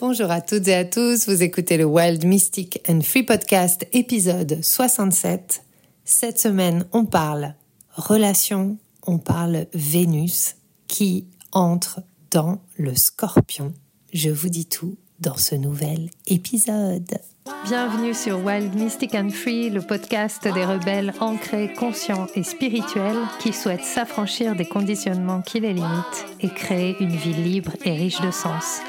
Bonjour 0.00 0.30
à 0.30 0.40
toutes 0.40 0.68
et 0.68 0.76
à 0.76 0.84
tous, 0.84 1.28
vous 1.28 1.42
écoutez 1.42 1.76
le 1.76 1.84
Wild 1.84 2.24
Mystic 2.24 2.80
and 2.88 3.00
Free 3.00 3.24
Podcast 3.24 3.84
épisode 3.92 4.62
67. 4.62 5.64
Cette 6.04 6.38
semaine, 6.38 6.86
on 6.92 7.04
parle 7.04 7.54
relation, 7.96 8.78
on 9.08 9.18
parle 9.18 9.66
Vénus 9.74 10.54
qui 10.86 11.26
entre 11.50 12.00
dans 12.30 12.60
le 12.76 12.94
scorpion. 12.94 13.74
Je 14.12 14.30
vous 14.30 14.48
dis 14.48 14.66
tout 14.66 14.96
dans 15.18 15.36
ce 15.36 15.56
nouvel 15.56 16.10
épisode. 16.28 17.18
Bienvenue 17.64 18.14
sur 18.14 18.38
Wild 18.44 18.76
Mystic 18.76 19.16
and 19.16 19.30
Free, 19.30 19.68
le 19.68 19.80
podcast 19.80 20.44
des 20.44 20.64
rebelles 20.64 21.12
ancrés, 21.18 21.72
conscients 21.72 22.28
et 22.36 22.44
spirituels 22.44 23.26
qui 23.40 23.52
souhaitent 23.52 23.82
s'affranchir 23.82 24.54
des 24.54 24.66
conditionnements 24.66 25.42
qui 25.42 25.58
les 25.58 25.72
limitent 25.72 26.26
et 26.40 26.50
créer 26.50 26.94
une 27.00 27.16
vie 27.16 27.34
libre 27.34 27.72
et 27.84 27.94
riche 27.94 28.20
de 28.20 28.30
sens. 28.30 28.80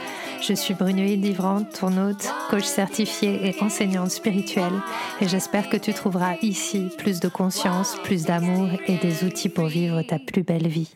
Je 0.42 0.54
suis 0.54 0.74
Brunoïde 0.74 1.24
Livrante, 1.24 1.80
ton 1.80 1.96
hôte, 1.98 2.28
coach 2.50 2.64
certifié 2.64 3.48
et 3.48 3.62
enseignante 3.62 4.10
spirituelle, 4.10 4.74
et 5.20 5.28
j'espère 5.28 5.70
que 5.70 5.78
tu 5.78 5.94
trouveras 5.94 6.36
ici 6.42 6.88
plus 6.98 7.20
de 7.20 7.28
conscience, 7.28 7.98
plus 8.04 8.24
d'amour 8.24 8.70
et 8.88 8.98
des 8.98 9.24
outils 9.26 9.50
pour 9.50 9.68
vivre 9.68 10.02
ta 10.02 10.18
plus 10.18 10.44
belle 10.44 10.68
vie. 10.68 10.90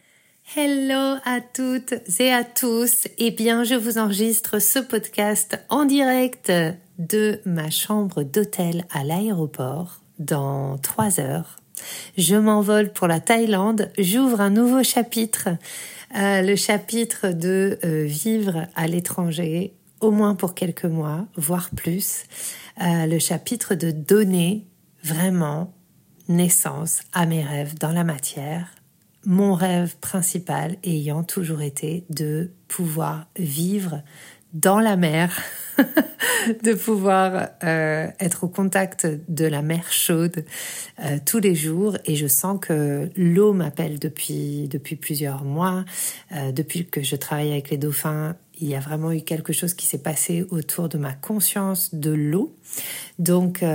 Hello 0.55 1.17
à 1.25 1.41
toutes 1.41 1.93
et 2.19 2.31
à 2.31 2.43
tous. 2.43 3.07
Eh 3.17 3.31
bien, 3.31 3.63
je 3.63 3.75
vous 3.75 3.97
enregistre 3.97 4.59
ce 4.59 4.79
podcast 4.79 5.59
en 5.69 5.85
direct 5.85 6.51
de 6.97 7.39
ma 7.45 7.69
chambre 7.69 8.23
d'hôtel 8.23 8.85
à 8.91 9.03
l'aéroport 9.03 9.99
dans 10.19 10.77
trois 10.77 11.19
heures. 11.19 11.57
Je 12.17 12.35
m'envole 12.35 12.91
pour 12.93 13.07
la 13.07 13.19
Thaïlande. 13.19 13.91
J'ouvre 13.97 14.41
un 14.41 14.49
nouveau 14.49 14.83
chapitre 14.83 15.49
le 16.13 16.55
chapitre 16.55 17.29
de 17.29 17.79
euh, 17.83 18.03
vivre 18.03 18.67
à 18.75 18.87
l'étranger, 18.87 19.73
au 19.99 20.11
moins 20.11 20.35
pour 20.35 20.53
quelques 20.53 20.85
mois, 20.85 21.27
voire 21.35 21.69
plus. 21.75 22.23
le 22.79 23.19
chapitre 23.19 23.75
de 23.75 23.91
donner 23.91 24.67
vraiment 25.03 25.73
naissance 26.27 27.01
à 27.13 27.25
mes 27.25 27.43
rêves 27.43 27.77
dans 27.77 27.91
la 27.91 28.03
matière. 28.03 28.67
Mon 29.25 29.53
rêve 29.53 29.95
principal 29.99 30.75
ayant 30.83 31.23
toujours 31.23 31.61
été 31.61 32.05
de 32.09 32.51
pouvoir 32.67 33.27
vivre 33.37 34.01
dans 34.53 34.79
la 34.79 34.95
mer, 34.95 35.41
de 36.63 36.73
pouvoir 36.73 37.49
euh, 37.63 38.07
être 38.19 38.43
au 38.43 38.47
contact 38.47 39.07
de 39.27 39.45
la 39.45 39.61
mer 39.61 39.91
chaude 39.91 40.45
euh, 41.03 41.17
tous 41.25 41.39
les 41.39 41.55
jours. 41.55 41.97
Et 42.05 42.15
je 42.15 42.27
sens 42.27 42.59
que 42.61 43.09
l'eau 43.15 43.53
m'appelle 43.53 43.99
depuis, 43.99 44.67
depuis 44.67 44.95
plusieurs 44.95 45.43
mois. 45.43 45.83
Euh, 46.31 46.51
depuis 46.51 46.85
que 46.85 47.01
je 47.01 47.15
travaille 47.15 47.51
avec 47.51 47.71
les 47.71 47.77
dauphins, 47.77 48.35
il 48.59 48.67
y 48.67 48.75
a 48.75 48.79
vraiment 48.79 49.11
eu 49.11 49.21
quelque 49.21 49.53
chose 49.53 49.73
qui 49.73 49.87
s'est 49.87 50.03
passé 50.03 50.45
autour 50.51 50.87
de 50.87 50.99
ma 50.99 51.13
conscience 51.13 51.95
de 51.95 52.11
l'eau. 52.11 52.55
Donc, 53.17 53.65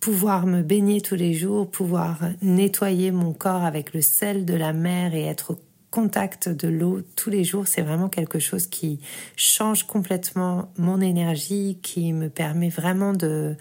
pouvoir 0.00 0.46
me 0.46 0.62
baigner 0.62 1.02
tous 1.02 1.14
les 1.14 1.34
jours, 1.34 1.70
pouvoir 1.70 2.18
nettoyer 2.40 3.10
mon 3.10 3.34
corps 3.34 3.64
avec 3.64 3.92
le 3.92 4.00
sel 4.00 4.46
de 4.46 4.54
la 4.54 4.72
mer 4.72 5.14
et 5.14 5.24
être 5.24 5.58
contact 5.92 6.48
de 6.48 6.66
l'eau 6.66 7.02
tous 7.14 7.30
les 7.30 7.44
jours, 7.44 7.68
c'est 7.68 7.82
vraiment 7.82 8.08
quelque 8.08 8.40
chose 8.40 8.66
qui 8.66 8.98
change 9.36 9.84
complètement 9.84 10.72
mon 10.78 11.00
énergie, 11.00 11.78
qui 11.82 12.12
me 12.12 12.28
permet 12.28 12.70
vraiment 12.70 13.12
de 13.12 13.54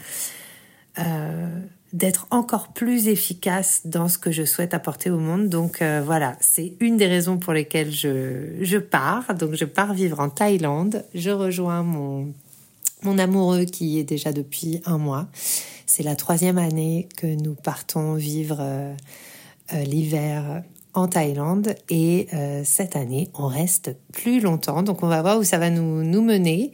euh, 0.97 1.59
d'être 1.93 2.25
encore 2.31 2.69
plus 2.69 3.09
efficace 3.09 3.81
dans 3.83 4.07
ce 4.07 4.17
que 4.17 4.31
je 4.31 4.45
souhaite 4.45 4.73
apporter 4.73 5.09
au 5.09 5.19
monde. 5.19 5.49
Donc 5.49 5.81
euh, 5.81 6.02
voilà, 6.03 6.37
c'est 6.39 6.73
une 6.79 6.95
des 6.95 7.07
raisons 7.07 7.37
pour 7.37 7.52
lesquelles 7.52 7.91
je, 7.91 8.55
je 8.61 8.77
pars. 8.77 9.35
Donc 9.35 9.55
je 9.55 9.65
pars 9.65 9.93
vivre 9.93 10.21
en 10.21 10.29
Thaïlande. 10.29 11.05
Je 11.13 11.29
rejoins 11.29 11.83
mon 11.83 12.33
mon 13.03 13.17
amoureux 13.17 13.65
qui 13.65 13.99
est 13.99 14.03
déjà 14.03 14.31
depuis 14.31 14.81
un 14.85 14.97
mois. 14.97 15.27
C'est 15.85 16.03
la 16.03 16.15
troisième 16.15 16.57
année 16.57 17.09
que 17.17 17.27
nous 17.27 17.55
partons 17.55 18.13
vivre 18.13 18.57
euh, 18.61 18.93
l'hiver 19.83 20.64
en 20.93 21.07
Thaïlande 21.07 21.75
et 21.89 22.27
euh, 22.33 22.61
cette 22.65 22.95
année 22.95 23.29
on 23.33 23.47
reste 23.47 23.95
plus 24.11 24.39
longtemps 24.39 24.83
donc 24.83 25.03
on 25.03 25.07
va 25.07 25.21
voir 25.21 25.39
où 25.39 25.43
ça 25.43 25.57
va 25.57 25.69
nous, 25.69 26.03
nous 26.03 26.21
mener. 26.21 26.71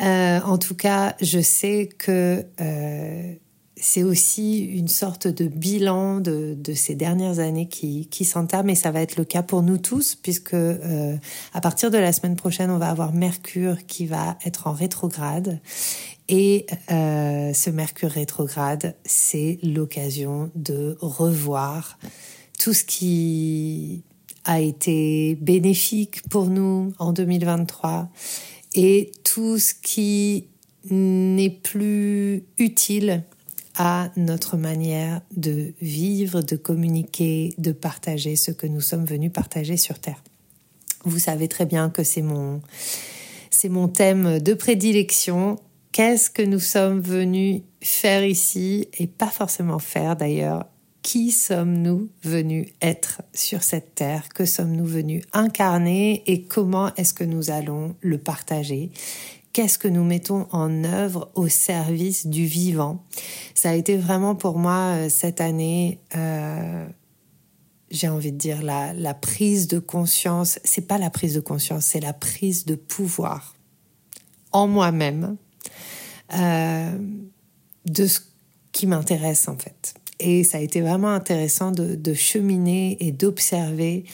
Euh, 0.00 0.40
en 0.40 0.56
tout 0.56 0.74
cas, 0.74 1.14
je 1.20 1.38
sais 1.38 1.88
que 1.98 2.46
euh, 2.60 3.34
c'est 3.76 4.02
aussi 4.02 4.64
une 4.64 4.88
sorte 4.88 5.26
de 5.26 5.46
bilan 5.46 6.20
de, 6.20 6.56
de 6.58 6.72
ces 6.72 6.94
dernières 6.94 7.40
années 7.40 7.68
qui, 7.68 8.06
qui 8.06 8.24
s'entame 8.24 8.70
et 8.70 8.74
ça 8.74 8.90
va 8.90 9.02
être 9.02 9.16
le 9.16 9.24
cas 9.24 9.42
pour 9.42 9.62
nous 9.62 9.76
tous 9.76 10.14
puisque 10.14 10.54
à 10.54 11.60
partir 11.60 11.90
de 11.90 11.98
la 11.98 12.12
semaine 12.12 12.36
prochaine 12.36 12.70
on 12.70 12.78
va 12.78 12.88
avoir 12.88 13.12
Mercure 13.12 13.84
qui 13.86 14.06
va 14.06 14.38
être 14.46 14.66
en 14.68 14.72
rétrograde 14.72 15.60
et 16.28 16.66
ce 16.88 17.70
Mercure 17.70 18.10
rétrograde 18.10 18.94
c'est 19.04 19.58
l'occasion 19.64 20.50
de 20.54 20.96
revoir 21.00 21.98
tout 22.62 22.74
ce 22.74 22.84
qui 22.84 24.04
a 24.44 24.60
été 24.60 25.34
bénéfique 25.34 26.22
pour 26.28 26.46
nous 26.46 26.92
en 27.00 27.12
2023 27.12 28.08
et 28.74 29.10
tout 29.24 29.58
ce 29.58 29.74
qui 29.74 30.46
n'est 30.88 31.50
plus 31.50 32.44
utile 32.58 33.24
à 33.74 34.12
notre 34.16 34.56
manière 34.56 35.22
de 35.36 35.72
vivre, 35.80 36.40
de 36.40 36.54
communiquer, 36.54 37.52
de 37.58 37.72
partager 37.72 38.36
ce 38.36 38.52
que 38.52 38.68
nous 38.68 38.80
sommes 38.80 39.06
venus 39.06 39.32
partager 39.32 39.76
sur 39.76 39.98
Terre. 39.98 40.22
Vous 41.04 41.18
savez 41.18 41.48
très 41.48 41.66
bien 41.66 41.90
que 41.90 42.04
c'est 42.04 42.22
mon, 42.22 42.60
c'est 43.50 43.70
mon 43.70 43.88
thème 43.88 44.38
de 44.38 44.54
prédilection. 44.54 45.58
Qu'est-ce 45.90 46.30
que 46.30 46.42
nous 46.42 46.60
sommes 46.60 47.00
venus 47.00 47.62
faire 47.80 48.24
ici 48.24 48.86
et 49.00 49.08
pas 49.08 49.30
forcément 49.30 49.80
faire 49.80 50.14
d'ailleurs 50.14 50.66
qui 51.02 51.32
sommes-nous 51.32 52.08
venus 52.22 52.68
être 52.80 53.22
sur 53.34 53.62
cette 53.62 53.96
terre? 53.96 54.28
Que 54.28 54.44
sommes-nous 54.44 54.86
venus 54.86 55.24
incarner? 55.32 56.22
Et 56.26 56.42
comment 56.42 56.94
est-ce 56.94 57.12
que 57.12 57.24
nous 57.24 57.50
allons 57.50 57.96
le 58.00 58.18
partager? 58.18 58.92
Qu'est-ce 59.52 59.78
que 59.78 59.88
nous 59.88 60.04
mettons 60.04 60.46
en 60.52 60.84
œuvre 60.84 61.30
au 61.34 61.48
service 61.48 62.26
du 62.26 62.46
vivant? 62.46 63.04
Ça 63.54 63.70
a 63.70 63.74
été 63.74 63.96
vraiment 63.96 64.34
pour 64.34 64.58
moi 64.58 64.94
euh, 64.96 65.08
cette 65.10 65.40
année, 65.40 65.98
euh, 66.16 66.86
j'ai 67.90 68.08
envie 68.08 68.32
de 68.32 68.38
dire 68.38 68.62
la, 68.62 68.94
la 68.94 69.12
prise 69.12 69.68
de 69.68 69.78
conscience. 69.78 70.58
C'est 70.64 70.86
pas 70.86 70.98
la 70.98 71.10
prise 71.10 71.34
de 71.34 71.40
conscience, 71.40 71.84
c'est 71.84 72.00
la 72.00 72.14
prise 72.14 72.64
de 72.64 72.76
pouvoir 72.76 73.56
en 74.52 74.68
moi-même 74.68 75.36
euh, 76.34 76.98
de 77.84 78.06
ce 78.06 78.20
qui 78.70 78.86
m'intéresse 78.86 79.48
en 79.48 79.58
fait 79.58 79.94
et 80.22 80.44
ça 80.44 80.58
a 80.58 80.60
été 80.60 80.80
vraiment 80.80 81.10
intéressant 81.10 81.72
de, 81.72 82.14
cheminer 82.14 82.96
et 83.00 83.12
d'observer 83.12 84.04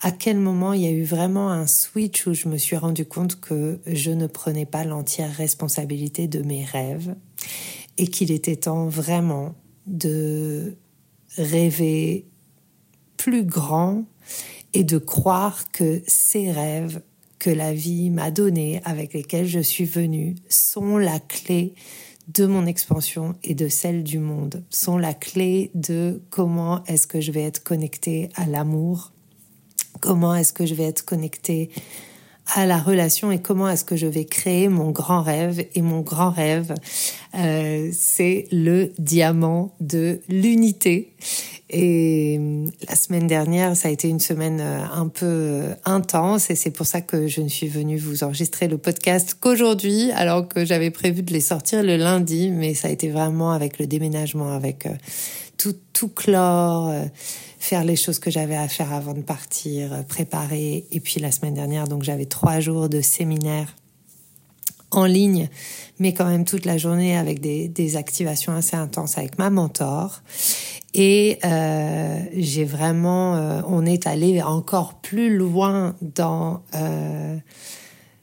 à 0.00 0.12
quel 0.12 0.38
moment 0.38 0.72
il 0.72 0.82
y 0.82 0.86
a 0.86 0.90
eu 0.90 1.02
vraiment 1.02 1.50
un 1.50 1.66
switch 1.66 2.26
où 2.26 2.34
je 2.34 2.48
me 2.48 2.56
suis 2.56 2.76
rendu 2.76 3.04
compte 3.04 3.40
que 3.40 3.80
je 3.86 4.10
ne 4.10 4.26
prenais 4.28 4.66
pas 4.66 4.84
l'entière 4.84 5.34
responsabilité 5.34 6.28
de 6.28 6.42
mes 6.42 6.64
rêves 6.64 7.16
et 7.96 8.06
qu'il 8.06 8.30
était 8.30 8.56
temps 8.56 8.86
vraiment 8.86 9.54
de 9.86 10.76
rêver 11.36 12.26
plus 13.16 13.44
grand 13.44 14.04
et 14.72 14.84
de 14.84 14.98
croire 14.98 15.70
que 15.72 16.02
ces 16.06 16.52
rêves 16.52 17.00
que 17.38 17.50
la 17.50 17.72
vie 17.72 18.10
m'a 18.10 18.30
donnés, 18.30 18.80
avec 18.84 19.14
lesquels 19.14 19.46
je 19.46 19.60
suis 19.60 19.84
venue, 19.84 20.34
sont 20.48 20.96
la 20.96 21.18
clé 21.20 21.74
de 22.28 22.46
mon 22.46 22.66
expansion 22.66 23.34
et 23.42 23.54
de 23.54 23.68
celle 23.68 24.04
du 24.04 24.18
monde 24.18 24.62
sont 24.70 24.98
la 24.98 25.14
clé 25.14 25.70
de 25.74 26.22
comment 26.30 26.84
est-ce 26.84 27.06
que 27.06 27.20
je 27.20 27.32
vais 27.32 27.42
être 27.42 27.62
connecté 27.62 28.28
à 28.34 28.46
l'amour, 28.46 29.12
comment 30.00 30.34
est-ce 30.34 30.52
que 30.52 30.66
je 30.66 30.74
vais 30.74 30.84
être 30.84 31.04
connecté 31.04 31.70
à 32.54 32.66
la 32.66 32.78
relation 32.78 33.30
et 33.30 33.40
comment 33.40 33.68
est-ce 33.68 33.84
que 33.84 33.96
je 33.96 34.06
vais 34.06 34.24
créer 34.24 34.68
mon 34.68 34.90
grand 34.90 35.22
rêve. 35.22 35.64
Et 35.74 35.82
mon 35.82 36.00
grand 36.00 36.30
rêve, 36.30 36.74
euh, 37.34 37.90
c'est 37.92 38.46
le 38.50 38.92
diamant 38.98 39.74
de 39.80 40.20
l'unité. 40.28 41.12
Et 41.70 42.38
euh, 42.40 42.66
la 42.88 42.96
semaine 42.96 43.26
dernière, 43.26 43.76
ça 43.76 43.88
a 43.88 43.90
été 43.90 44.08
une 44.08 44.20
semaine 44.20 44.60
euh, 44.60 44.80
un 44.90 45.08
peu 45.08 45.26
euh, 45.26 45.74
intense 45.84 46.48
et 46.50 46.54
c'est 46.54 46.70
pour 46.70 46.86
ça 46.86 47.02
que 47.02 47.26
je 47.26 47.42
ne 47.42 47.48
suis 47.48 47.68
venue 47.68 47.98
vous 47.98 48.24
enregistrer 48.24 48.68
le 48.68 48.78
podcast 48.78 49.36
qu'aujourd'hui, 49.38 50.10
alors 50.12 50.48
que 50.48 50.64
j'avais 50.64 50.90
prévu 50.90 51.22
de 51.22 51.32
les 51.32 51.40
sortir 51.40 51.82
le 51.82 51.96
lundi, 51.96 52.50
mais 52.50 52.72
ça 52.72 52.88
a 52.88 52.90
été 52.90 53.10
vraiment 53.10 53.52
avec 53.52 53.78
le 53.78 53.86
déménagement, 53.86 54.52
avec 54.52 54.88
tout, 55.58 55.74
tout 55.92 56.08
clore, 56.08 56.94
faire 57.68 57.84
les 57.84 57.96
choses 57.96 58.18
que 58.18 58.30
j'avais 58.30 58.56
à 58.56 58.66
faire 58.66 58.94
avant 58.94 59.12
de 59.12 59.20
partir, 59.20 60.04
préparer. 60.08 60.86
Et 60.90 61.00
puis 61.00 61.20
la 61.20 61.30
semaine 61.30 61.52
dernière, 61.52 61.86
donc 61.86 62.02
j'avais 62.02 62.24
trois 62.24 62.60
jours 62.60 62.88
de 62.88 63.02
séminaire 63.02 63.74
en 64.90 65.04
ligne, 65.04 65.50
mais 65.98 66.14
quand 66.14 66.24
même 66.24 66.46
toute 66.46 66.64
la 66.64 66.78
journée 66.78 67.16
avec 67.16 67.40
des, 67.40 67.96
activations 67.96 68.54
assez 68.54 68.76
intenses 68.76 69.18
avec 69.18 69.38
ma 69.38 69.50
mentor. 69.50 70.22
Et 70.94 71.38
euh, 71.44 72.20
j'ai 72.34 72.64
vraiment, 72.64 73.36
euh, 73.36 73.60
on 73.66 73.84
est 73.84 74.06
allé 74.06 74.40
encore 74.42 74.94
plus 74.94 75.36
loin 75.36 75.94
dans 76.00 76.62
euh, 76.74 77.36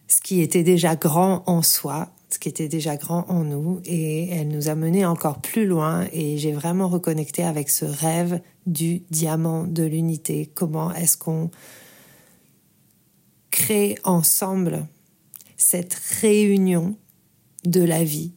ce 0.07 0.21
qui 0.21 0.41
était 0.41 0.63
déjà 0.63 0.95
grand 0.95 1.43
en 1.45 1.61
soi, 1.61 2.09
ce 2.35 2.39
qui 2.39 2.49
était 2.49 2.67
déjà 2.67 2.97
grand 2.97 3.23
en 3.29 3.45
nous, 3.45 3.79
et 3.85 4.27
elle 4.27 4.49
nous 4.49 4.67
a 4.67 4.75
menés 4.75 5.05
encore 5.05 5.39
plus 5.39 5.65
loin, 5.65 6.05
et 6.11 6.37
j'ai 6.37 6.51
vraiment 6.51 6.89
reconnecté 6.89 7.43
avec 7.43 7.69
ce 7.69 7.85
rêve 7.85 8.41
du 8.65 9.03
diamant 9.09 9.63
de 9.63 9.83
l'unité. 9.83 10.51
Comment 10.53 10.93
est-ce 10.93 11.17
qu'on 11.17 11.49
crée 13.51 13.95
ensemble 14.03 14.85
cette 15.55 15.93
réunion 15.93 16.97
de 17.63 17.81
la 17.81 18.03
vie, 18.03 18.33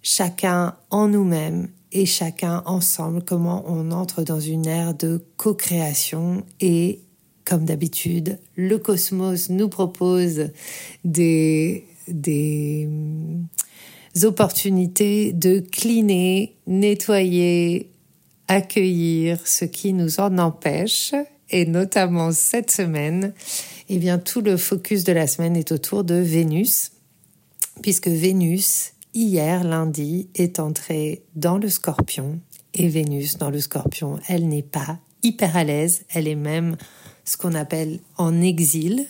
chacun 0.00 0.74
en 0.88 1.08
nous-mêmes 1.08 1.68
et 1.92 2.06
chacun 2.06 2.62
ensemble, 2.64 3.22
comment 3.22 3.62
on 3.66 3.90
entre 3.90 4.22
dans 4.22 4.40
une 4.40 4.66
ère 4.66 4.94
de 4.94 5.22
co-création 5.36 6.46
et 6.60 7.02
comme 7.44 7.66
d'habitude, 7.66 8.38
le 8.56 8.78
cosmos 8.78 9.50
nous 9.50 9.68
propose 9.68 10.48
des, 11.04 11.84
des 12.08 12.88
opportunités 14.22 15.32
de 15.32 15.60
cleaner, 15.60 16.56
nettoyer, 16.66 17.90
accueillir 18.48 19.46
ce 19.46 19.64
qui 19.64 19.92
nous 19.92 20.20
en 20.20 20.38
empêche. 20.38 21.14
Et 21.50 21.66
notamment 21.66 22.32
cette 22.32 22.70
semaine, 22.70 23.34
eh 23.88 23.98
bien, 23.98 24.18
tout 24.18 24.40
le 24.40 24.56
focus 24.56 25.04
de 25.04 25.12
la 25.12 25.26
semaine 25.26 25.56
est 25.56 25.72
autour 25.72 26.02
de 26.04 26.14
Vénus, 26.14 26.92
puisque 27.82 28.08
Vénus, 28.08 28.92
hier, 29.12 29.62
lundi, 29.62 30.28
est 30.34 30.58
entrée 30.58 31.22
dans 31.36 31.58
le 31.58 31.68
scorpion. 31.68 32.40
Et 32.72 32.88
Vénus, 32.88 33.36
dans 33.36 33.50
le 33.50 33.60
scorpion, 33.60 34.18
elle 34.26 34.48
n'est 34.48 34.62
pas 34.62 34.98
hyper 35.22 35.56
à 35.56 35.64
l'aise, 35.64 36.04
elle 36.10 36.28
est 36.28 36.34
même 36.34 36.76
ce 37.24 37.36
qu'on 37.36 37.54
appelle 37.54 38.00
en 38.16 38.40
exil. 38.40 39.06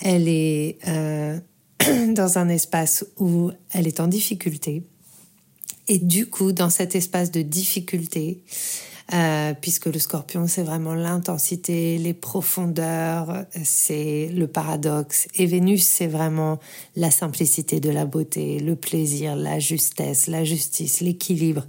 Elle 0.00 0.28
est 0.28 0.78
euh, 0.88 1.38
dans 2.08 2.38
un 2.38 2.48
espace 2.48 3.04
où 3.18 3.50
elle 3.72 3.86
est 3.86 4.00
en 4.00 4.08
difficulté. 4.08 4.82
Et 5.88 5.98
du 5.98 6.26
coup, 6.26 6.52
dans 6.52 6.70
cet 6.70 6.94
espace 6.94 7.30
de 7.30 7.42
difficulté, 7.42 8.42
euh, 9.12 9.52
puisque 9.60 9.86
le 9.86 9.98
scorpion, 9.98 10.46
c'est 10.46 10.62
vraiment 10.62 10.94
l'intensité, 10.94 11.98
les 11.98 12.14
profondeurs, 12.14 13.44
c'est 13.62 14.30
le 14.32 14.46
paradoxe. 14.46 15.28
Et 15.34 15.44
Vénus, 15.44 15.84
c'est 15.84 16.06
vraiment 16.06 16.60
la 16.96 17.10
simplicité 17.10 17.78
de 17.78 17.90
la 17.90 18.06
beauté, 18.06 18.58
le 18.60 18.74
plaisir, 18.74 19.36
la 19.36 19.58
justesse, 19.58 20.28
la 20.28 20.44
justice, 20.44 21.00
l'équilibre. 21.00 21.66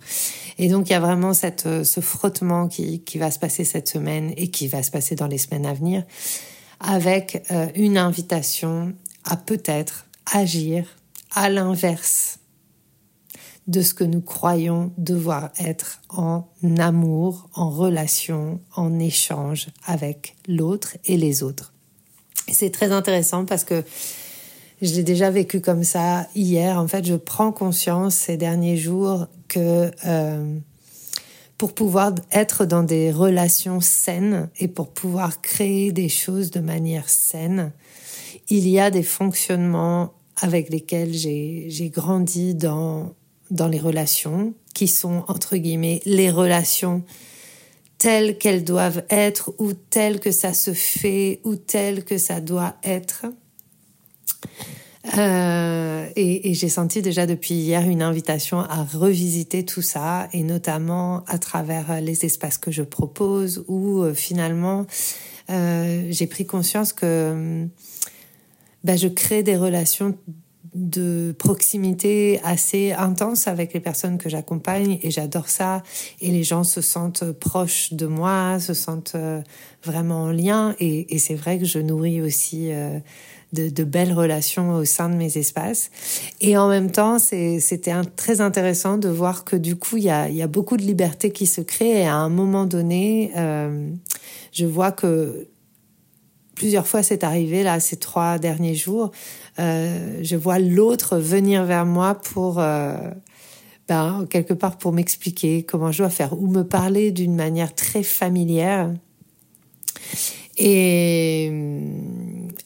Et 0.58 0.70
donc, 0.70 0.90
il 0.90 0.94
y 0.94 0.96
a 0.96 1.02
vraiment 1.02 1.34
cette, 1.34 1.66
euh, 1.66 1.84
ce 1.84 2.00
frottement 2.00 2.70
qui, 2.70 3.02
qui 3.02 3.18
va 3.18 3.30
se 3.30 3.40
passer 3.40 3.66
cette 3.66 3.90
semaine 3.90 4.34
et 4.38 4.48
qui 4.48 4.68
va 4.70 4.82
se 4.84 4.92
passer 4.92 5.16
dans 5.16 5.28
les 5.28 5.40
semaines 5.40 5.66
à 5.66 5.74
venir, 5.74 6.04
avec 6.80 7.44
euh, 7.52 7.68
une 7.76 7.98
invitation 7.98 8.94
à 9.24 9.38
peut-être 9.38 10.08
agir 10.32 10.86
à 11.32 11.50
l'inverse 11.50 12.40
de 13.68 13.82
ce 13.82 13.94
que 13.94 14.04
nous 14.04 14.22
croyons 14.22 14.92
devoir 14.98 15.52
être 15.58 16.02
en 16.10 16.48
amour, 16.78 17.50
en 17.54 17.70
relation, 17.70 18.60
en 18.76 19.00
échange 19.00 19.68
avec 19.86 20.36
l'autre 20.48 20.98
et 21.06 21.18
les 21.18 21.44
autres. 21.44 21.74
C'est 22.52 22.72
très 22.72 22.92
intéressant 22.92 23.46
parce 23.46 23.64
que 23.64 23.84
je 24.82 24.94
l'ai 24.96 25.04
déjà 25.04 25.30
vécu 25.30 25.62
comme 25.62 25.86
ça 25.86 26.28
hier. 26.36 26.78
En 26.78 26.88
fait, 26.90 27.06
je 27.06 27.16
prends 27.16 27.54
conscience 27.54 28.16
ces 28.16 28.36
derniers 28.36 28.76
jours 28.76 29.28
que 29.48 29.92
euh, 30.06 30.60
pour 31.58 31.74
pouvoir 31.74 32.14
être 32.34 32.66
dans 32.66 32.84
des 32.84 33.12
relations 33.12 33.80
saines 33.80 34.50
et 34.60 34.68
pour 34.68 34.90
pouvoir 34.90 35.40
créer 35.40 35.94
des 35.94 36.10
choses 36.10 36.52
de 36.52 36.60
manière 36.60 37.08
saine, 37.10 37.72
il 38.50 38.68
y 38.68 38.80
a 38.80 38.92
des 38.92 39.04
fonctionnements 39.04 40.14
avec 40.42 40.70
lesquels 40.70 41.14
j'ai 41.14 41.92
grandi 41.94 42.56
dans 42.56 43.14
dans 43.54 43.68
les 43.68 43.80
relations, 43.80 44.54
qui 44.74 44.88
sont, 44.88 45.24
entre 45.28 45.58
guillemets, 45.58 46.02
les 46.06 46.32
relations 46.32 47.04
telles 48.00 48.38
qu'elles 48.38 48.64
doivent 48.64 49.04
être 49.10 49.54
ou 49.60 49.74
telles 49.74 50.20
que 50.20 50.32
ça 50.32 50.54
se 50.54 50.74
fait 50.74 51.40
ou 51.44 51.56
telles 51.56 52.04
que 52.04 52.18
ça 52.18 52.42
doit 52.42 52.76
être. 52.84 53.26
Euh, 55.18 56.08
et, 56.16 56.54
j'ai 56.54 56.70
senti 56.70 57.02
déjà 57.02 57.26
depuis 57.26 57.54
hier 57.54 57.88
une 57.88 58.02
invitation 58.02 58.60
à 58.60 58.84
revisiter 58.84 59.64
tout 59.64 59.82
ça, 59.82 60.28
et 60.34 60.44
notamment 60.44 61.24
à 61.28 61.38
travers 61.38 62.02
les 62.02 62.26
espaces 62.26 62.58
que 62.58 62.72
je 62.72 62.84
propose, 62.84 63.64
où 63.68 64.02
euh, 64.02 64.14
finalement 64.14 64.86
euh, 65.50 66.08
j'ai 66.10 66.28
pris 66.28 66.46
conscience 66.46 66.94
que 66.94 67.68
ben, 68.84 68.98
je 68.98 69.08
crée 69.08 69.44
des 69.44 69.58
relations 69.58 70.18
de 70.74 71.36
proximité 71.38 72.40
assez 72.44 72.94
intense 72.94 73.48
avec 73.48 73.74
les 73.74 73.80
personnes 73.80 74.18
que 74.18 74.30
j'accompagne 74.30 75.00
et 75.04 75.12
j'adore 75.12 75.48
ça. 75.48 75.84
Et 76.20 76.32
les 76.32 76.44
gens 76.44 76.64
se 76.64 76.82
sentent 76.82 77.32
proches 77.32 77.94
de 77.94 78.08
moi, 78.08 78.60
se 78.60 78.74
sentent 78.74 79.14
euh, 79.16 79.42
vraiment 79.84 80.24
en 80.24 80.32
lien. 80.32 80.76
Et, 80.80 81.18
c'est 81.20 81.36
vrai 81.36 81.60
que 81.60 81.66
je 81.66 81.80
nourris 81.80 82.22
aussi 82.22 82.72
euh, 82.72 83.00
de, 83.54 83.84
belles 83.84 84.14
relations 84.14 84.74
au 84.74 84.86
sein 84.86 85.10
de 85.10 85.16
mes 85.16 85.38
espaces. 85.38 85.92
Et 86.42 86.58
en 86.58 86.68
même 86.68 86.92
temps 86.92 87.20
c'était 87.20 87.94
très 88.16 88.42
intéressant 88.42 88.98
de 88.98 89.10
voir 89.10 89.46
que 89.46 89.56
du 89.56 89.76
coup 89.76 89.98
il 89.98 90.04
y 90.06 90.10
a, 90.10 90.48
beaucoup 90.48 90.78
de 90.78 90.84
liberté 90.84 91.32
qui 91.32 91.46
se 91.46 91.62
crée. 91.62 92.02
Et 92.02 92.08
à 92.08 92.16
un 92.16 92.30
moment 92.30 92.66
donné 92.66 93.32
euh, 93.38 93.92
je 94.52 94.66
vois 94.66 94.92
que 94.92 95.48
plusieurs 96.56 96.88
fois 96.88 97.04
c'est 97.04 97.24
arrivé 97.24 97.64
là 97.64 97.80
ces 97.80 97.98
trois 97.98 98.38
derniers 98.38 98.76
jours. 98.76 99.12
Euh, 99.60 100.20
je 100.22 100.36
vois 100.36 100.60
l'autre 100.60 101.18
venir 101.18 101.64
vers 101.66 101.86
moi 101.86 102.16
pour 102.16 102.60
euh, 102.60 102.96
ben, 103.88 104.26
quelque 104.30 104.54
part 104.54 104.78
pour 104.78 104.92
m'expliquer 104.92 105.64
comment 105.64 105.92
je 105.92 106.00
dois 106.00 106.10
faire 106.10 106.34
ou 106.34 106.48
me 106.48 106.64
parler 106.64 107.12
d'une 107.12 107.36
manière 107.36 107.76
très 107.76 108.04
familière 108.04 108.92
et 110.58 111.52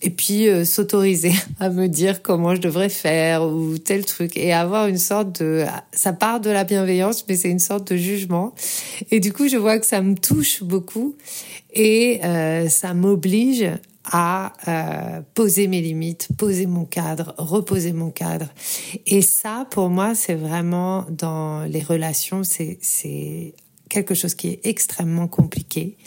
et 0.02 0.10
puis 0.10 0.48
euh, 0.48 0.66
s'autoriser 0.66 1.34
à 1.60 1.70
me 1.70 1.88
dire 1.88 2.22
comment 2.22 2.56
je 2.56 2.62
devrais 2.62 2.90
faire 2.90 3.44
ou 3.44 3.78
tel 3.78 4.06
truc 4.06 4.38
et 4.38 4.54
avoir 4.54 4.88
une 4.88 4.98
sorte 4.98 5.42
de 5.42 5.66
ça 5.92 6.14
part 6.14 6.40
de 6.40 6.50
la 6.50 6.64
bienveillance 6.64 7.26
mais 7.28 7.36
c'est 7.36 7.50
une 7.50 7.60
sorte 7.60 7.92
de 7.92 7.98
jugement 7.98 8.54
et 9.12 9.20
du 9.20 9.34
coup 9.34 9.48
je 9.48 9.58
vois 9.58 9.80
que 9.80 9.86
ça 9.86 10.02
me 10.02 10.16
touche 10.16 10.64
beaucoup 10.64 11.16
et 11.74 12.20
euh, 12.24 12.70
ça 12.70 12.94
m'oblige 12.94 13.70
à 14.12 14.54
euh, 14.68 15.22
poser 15.34 15.68
mes 15.68 15.82
limites, 15.82 16.30
poser 16.38 16.66
mon 16.66 16.86
cadre, 16.86 17.34
reposer 17.38 17.92
mon 17.92 18.10
cadre. 18.10 18.48
Et 19.06 19.22
ça, 19.22 19.68
pour 19.70 19.90
moi, 19.90 20.16
c'est 20.16 20.36
vraiment 20.36 21.06
dans 21.10 21.64
les 21.64 21.82
relations, 21.82 22.44
c'est 22.44 23.54
quelque 23.90 24.16
chose 24.16 24.36
qui 24.36 24.50
est 24.50 24.60
extrêmement 24.66 25.28
compliqué 25.28 25.98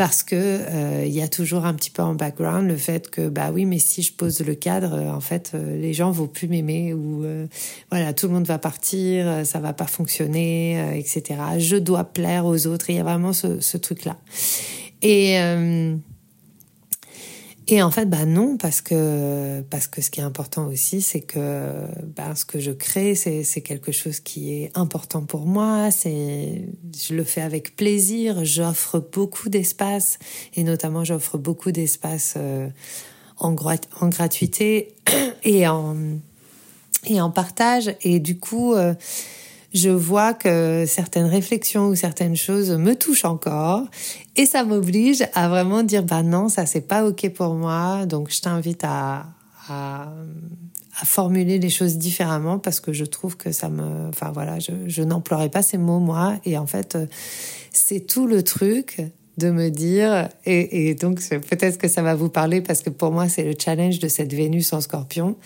parce 0.00 0.22
que 0.22 0.34
euh, 0.34 1.04
il 1.04 1.12
y 1.12 1.20
a 1.20 1.28
toujours 1.28 1.66
un 1.66 1.74
petit 1.74 1.90
peu 1.90 2.00
en 2.00 2.14
background 2.14 2.66
le 2.66 2.78
fait 2.78 3.10
que 3.10 3.28
bah 3.28 3.50
oui 3.52 3.66
mais 3.66 3.78
si 3.78 4.00
je 4.00 4.14
pose 4.14 4.40
le 4.40 4.54
cadre 4.54 4.94
euh, 4.94 5.10
en 5.10 5.20
fait 5.20 5.52
euh, 5.52 5.76
les 5.76 5.92
gens 5.92 6.10
vont 6.10 6.26
plus 6.26 6.48
m'aimer 6.48 6.94
ou 6.94 7.22
voilà 7.90 8.14
tout 8.14 8.26
le 8.26 8.32
monde 8.32 8.46
va 8.46 8.58
partir 8.58 9.44
ça 9.44 9.60
va 9.60 9.74
pas 9.74 9.86
fonctionner 9.86 10.98
etc 10.98 11.40
je 11.58 11.76
dois 11.76 12.04
plaire 12.04 12.46
aux 12.46 12.66
autres. 12.66 12.88
Il 12.88 12.96
y 12.96 12.98
a 12.98 13.02
vraiment 13.02 13.34
ce, 13.34 13.60
ce 13.60 13.76
truc 13.76 14.06
là 14.06 14.16
et 15.02 15.38
et 17.66 17.82
en 17.82 17.90
fait, 17.90 18.06
bah 18.06 18.24
non, 18.24 18.56
parce 18.56 18.80
que 18.80 19.60
parce 19.70 19.86
que 19.86 20.02
ce 20.02 20.10
qui 20.10 20.20
est 20.20 20.24
important 20.24 20.66
aussi, 20.66 21.02
c'est 21.02 21.20
que 21.20 21.84
bah, 22.16 22.34
ce 22.34 22.44
que 22.44 22.58
je 22.58 22.72
crée, 22.72 23.14
c'est 23.14 23.44
c'est 23.44 23.60
quelque 23.60 23.92
chose 23.92 24.20
qui 24.20 24.52
est 24.54 24.76
important 24.76 25.22
pour 25.22 25.46
moi. 25.46 25.90
C'est 25.90 26.64
je 26.98 27.14
le 27.14 27.22
fais 27.22 27.42
avec 27.42 27.76
plaisir. 27.76 28.44
J'offre 28.44 28.98
beaucoup 28.98 29.48
d'espace 29.48 30.18
et 30.54 30.64
notamment 30.64 31.04
j'offre 31.04 31.38
beaucoup 31.38 31.70
d'espace 31.70 32.34
euh, 32.36 32.68
en, 33.38 33.54
en 34.00 34.08
gratuité 34.08 34.94
et 35.44 35.68
en 35.68 35.96
et 37.06 37.20
en 37.20 37.30
partage. 37.30 37.94
Et 38.02 38.18
du 38.20 38.38
coup. 38.38 38.74
Euh, 38.74 38.94
je 39.72 39.90
vois 39.90 40.34
que 40.34 40.84
certaines 40.86 41.26
réflexions 41.26 41.88
ou 41.88 41.94
certaines 41.94 42.36
choses 42.36 42.70
me 42.70 42.94
touchent 42.94 43.24
encore. 43.24 43.84
Et 44.36 44.46
ça 44.46 44.64
m'oblige 44.64 45.24
à 45.34 45.48
vraiment 45.48 45.82
dire 45.82 46.02
bah 46.02 46.22
non 46.22 46.48
ça 46.48 46.66
c'est 46.66 46.80
pas 46.80 47.06
ok 47.06 47.30
pour 47.30 47.54
moi. 47.54 48.06
Donc 48.06 48.30
je 48.30 48.40
t'invite 48.40 48.82
à, 48.84 49.26
formuler 51.04 51.60
les 51.60 51.70
choses 51.70 51.96
différemment 51.96 52.58
parce 52.58 52.80
que 52.80 52.92
je 52.92 53.04
trouve 53.04 53.36
que 53.36 53.52
ça 53.52 53.68
me 53.68 54.08
enfin 54.08 54.32
voilà 54.32 54.58
je, 54.58 55.02
n'emploierai 55.02 55.48
pas 55.48 55.62
ces 55.62 55.78
mots 55.78 56.00
moi. 56.00 56.38
Et 56.44 56.58
en 56.58 56.66
fait 56.66 56.98
c'est 57.72 58.00
tout 58.00 58.26
le 58.26 58.42
truc 58.42 59.00
de 59.38 59.50
me 59.50 59.70
dire 59.70 60.28
et 60.44 60.94
donc 60.96 61.20
peut-être 61.48 61.78
que 61.78 61.86
ça 61.86 62.02
va 62.02 62.16
vous 62.16 62.28
parler 62.28 62.60
parce 62.60 62.82
que 62.82 62.90
pour 62.90 63.12
moi 63.12 63.28
c'est 63.28 63.44
le 63.44 63.54
challenge 63.56 64.00
de 64.00 64.08
cette 64.08 64.32
Vénus 64.32 64.72
en 64.72 64.80
Scorpion. 64.80 65.36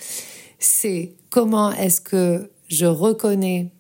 C'est 0.59 1.13
comment 1.29 1.73
est-ce 1.73 2.01
que 2.01 2.51
je 2.69 2.87
reconnais 2.87 3.71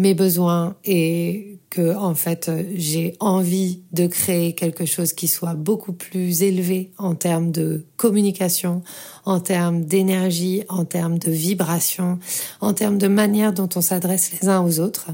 mes 0.00 0.14
besoins 0.14 0.76
et 0.82 1.58
que 1.68 1.94
en 1.94 2.14
fait 2.14 2.50
j'ai 2.74 3.16
envie 3.20 3.82
de 3.92 4.06
créer 4.06 4.54
quelque 4.54 4.86
chose 4.86 5.12
qui 5.12 5.28
soit 5.28 5.52
beaucoup 5.52 5.92
plus 5.92 6.42
élevé 6.42 6.90
en 6.96 7.14
termes 7.14 7.52
de 7.52 7.84
communication, 7.98 8.82
en 9.26 9.40
termes 9.40 9.84
d'énergie, 9.84 10.64
en 10.70 10.86
termes 10.86 11.18
de 11.18 11.30
vibration, 11.30 12.18
en 12.62 12.72
termes 12.72 12.96
de 12.96 13.08
manière 13.08 13.52
dont 13.52 13.68
on 13.76 13.82
s'adresse 13.82 14.32
les 14.40 14.48
uns 14.48 14.64
aux 14.64 14.80
autres. 14.80 15.10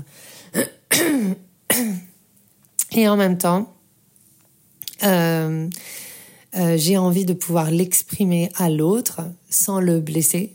Et 2.92 3.08
en 3.08 3.16
même 3.16 3.38
temps, 3.38 3.74
euh, 5.02 5.68
euh, 6.56 6.76
j'ai 6.76 6.96
envie 6.96 7.24
de 7.24 7.34
pouvoir 7.34 7.72
l'exprimer 7.72 8.50
à 8.56 8.70
l'autre 8.70 9.22
sans 9.50 9.80
le 9.80 9.98
blesser. 9.98 10.54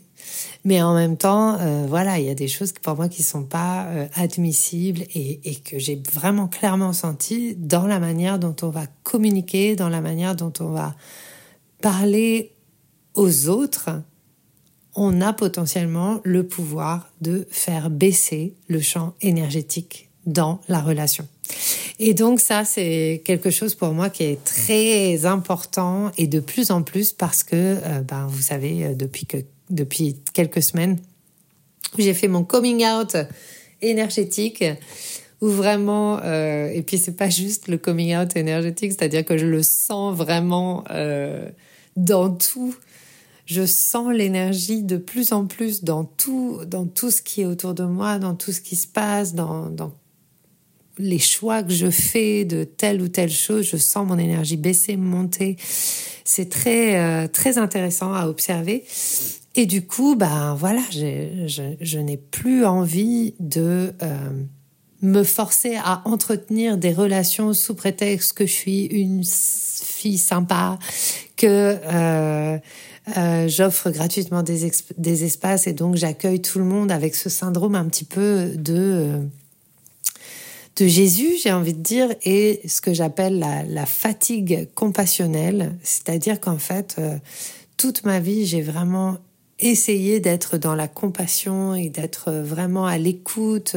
Mais 0.64 0.80
en 0.80 0.94
même 0.94 1.16
temps, 1.16 1.58
euh, 1.60 1.86
voilà, 1.88 2.18
il 2.18 2.26
y 2.26 2.30
a 2.30 2.34
des 2.34 2.48
choses 2.48 2.72
pour 2.72 2.94
moi 2.94 3.08
qui 3.08 3.22
sont 3.22 3.44
pas 3.44 3.86
euh, 3.86 4.06
admissibles 4.14 5.02
et, 5.14 5.56
que 5.64 5.78
j'ai 5.78 6.00
vraiment 6.12 6.46
clairement 6.46 6.92
senti 6.92 7.54
dans 7.56 7.86
la 7.86 7.98
manière 7.98 8.38
dont 8.38 8.54
on 8.62 8.68
va 8.68 8.86
communiquer, 9.02 9.74
dans 9.74 9.88
la 9.88 10.00
manière 10.00 10.36
dont 10.36 10.52
on 10.60 10.68
va 10.68 10.94
parler 11.80 12.52
aux 13.14 13.48
autres. 13.48 13.90
On 14.94 15.20
a 15.20 15.32
potentiellement 15.32 16.20
le 16.22 16.46
pouvoir 16.46 17.10
de 17.20 17.46
faire 17.50 17.90
baisser 17.90 18.54
le 18.68 18.80
champ 18.80 19.14
énergétique 19.20 20.10
dans 20.26 20.60
la 20.68 20.80
relation. 20.80 21.26
Et 21.98 22.14
donc 22.14 22.40
ça, 22.40 22.64
c'est 22.64 23.22
quelque 23.24 23.50
chose 23.50 23.74
pour 23.74 23.92
moi 23.92 24.10
qui 24.10 24.22
est 24.22 24.44
très 24.44 25.26
important 25.26 26.12
et 26.18 26.26
de 26.26 26.40
plus 26.40 26.70
en 26.70 26.82
plus 26.82 27.12
parce 27.12 27.42
que, 27.42 27.56
euh, 27.56 28.00
ben, 28.02 28.26
vous 28.28 28.42
savez, 28.42 28.94
depuis 28.94 29.26
que 29.26 29.38
depuis 29.72 30.16
quelques 30.32 30.62
semaines, 30.62 30.98
j'ai 31.98 32.14
fait 32.14 32.28
mon 32.28 32.44
coming 32.44 32.84
out 32.86 33.16
énergétique 33.80 34.64
où 35.42 35.48
vraiment 35.48 36.20
euh, 36.22 36.68
et 36.68 36.82
puis 36.82 36.98
c'est 36.98 37.16
pas 37.16 37.28
juste 37.28 37.68
le 37.68 37.76
coming 37.76 38.16
out 38.16 38.36
énergétique, 38.36 38.92
c'est-à-dire 38.92 39.24
que 39.24 39.36
je 39.36 39.46
le 39.46 39.62
sens 39.62 40.16
vraiment 40.16 40.84
euh, 40.90 41.50
dans 41.96 42.30
tout. 42.30 42.74
Je 43.44 43.66
sens 43.66 44.14
l'énergie 44.14 44.84
de 44.84 44.96
plus 44.96 45.32
en 45.32 45.46
plus 45.46 45.82
dans 45.82 46.04
tout, 46.04 46.60
dans 46.64 46.86
tout 46.86 47.10
ce 47.10 47.20
qui 47.20 47.42
est 47.42 47.44
autour 47.44 47.74
de 47.74 47.82
moi, 47.82 48.20
dans 48.20 48.36
tout 48.36 48.52
ce 48.52 48.60
qui 48.60 48.76
se 48.76 48.86
passe, 48.86 49.34
dans, 49.34 49.92
les 50.98 51.18
choix 51.18 51.64
que 51.64 51.72
je 51.72 51.90
fais 51.90 52.44
de 52.44 52.62
telle 52.62 53.02
ou 53.02 53.08
telle 53.08 53.30
chose, 53.30 53.66
je 53.66 53.76
sens 53.76 54.06
mon 54.06 54.18
énergie 54.18 54.56
baisser, 54.56 54.96
monter. 54.96 55.56
C'est 56.24 56.50
très 56.50 56.96
euh, 57.00 57.26
très 57.26 57.58
intéressant 57.58 58.14
à 58.14 58.28
observer. 58.28 58.84
Et 59.54 59.66
du 59.66 59.86
coup, 59.86 60.16
ben 60.16 60.54
voilà, 60.54 60.82
je, 60.90 61.74
je 61.80 61.98
n'ai 61.98 62.16
plus 62.16 62.64
envie 62.64 63.34
de 63.38 63.92
euh, 64.02 64.30
me 65.02 65.22
forcer 65.24 65.76
à 65.76 66.00
entretenir 66.06 66.78
des 66.78 66.92
relations 66.92 67.52
sous 67.52 67.74
prétexte 67.74 68.32
que 68.32 68.46
je 68.46 68.52
suis 68.52 68.84
une 68.86 69.22
fille 69.24 70.16
sympa, 70.16 70.78
que 71.36 71.76
euh, 71.84 72.58
euh, 73.18 73.48
j'offre 73.48 73.90
gratuitement 73.90 74.42
des, 74.42 75.24
espaces 75.24 75.66
et 75.66 75.74
donc 75.74 75.96
j'accueille 75.96 76.40
tout 76.40 76.58
le 76.58 76.64
monde 76.64 76.90
avec 76.90 77.14
ce 77.14 77.28
syndrome 77.28 77.74
un 77.74 77.84
petit 77.86 78.04
peu 78.04 78.52
de 78.56 79.20
de 80.76 80.86
Jésus, 80.86 81.34
j'ai 81.42 81.52
envie 81.52 81.74
de 81.74 81.82
dire, 81.82 82.08
et 82.22 82.62
ce 82.66 82.80
que 82.80 82.94
j'appelle 82.94 83.38
la, 83.68 83.84
fatigue 83.84 84.70
compassionnelle, 84.74 85.76
c'est-à-dire 85.82 86.40
qu'en 86.40 86.56
fait, 86.56 86.98
toute 87.76 88.04
ma 88.06 88.20
vie, 88.20 88.46
j'ai 88.46 88.62
vraiment 88.62 89.18
essayé 89.62 90.20
d'être 90.20 90.58
dans 90.58 90.74
la 90.74 90.88
compassion 90.88 91.74
et 91.74 91.88
d'être 91.88 92.32
vraiment 92.32 92.86
à 92.86 92.98
l'écoute 92.98 93.76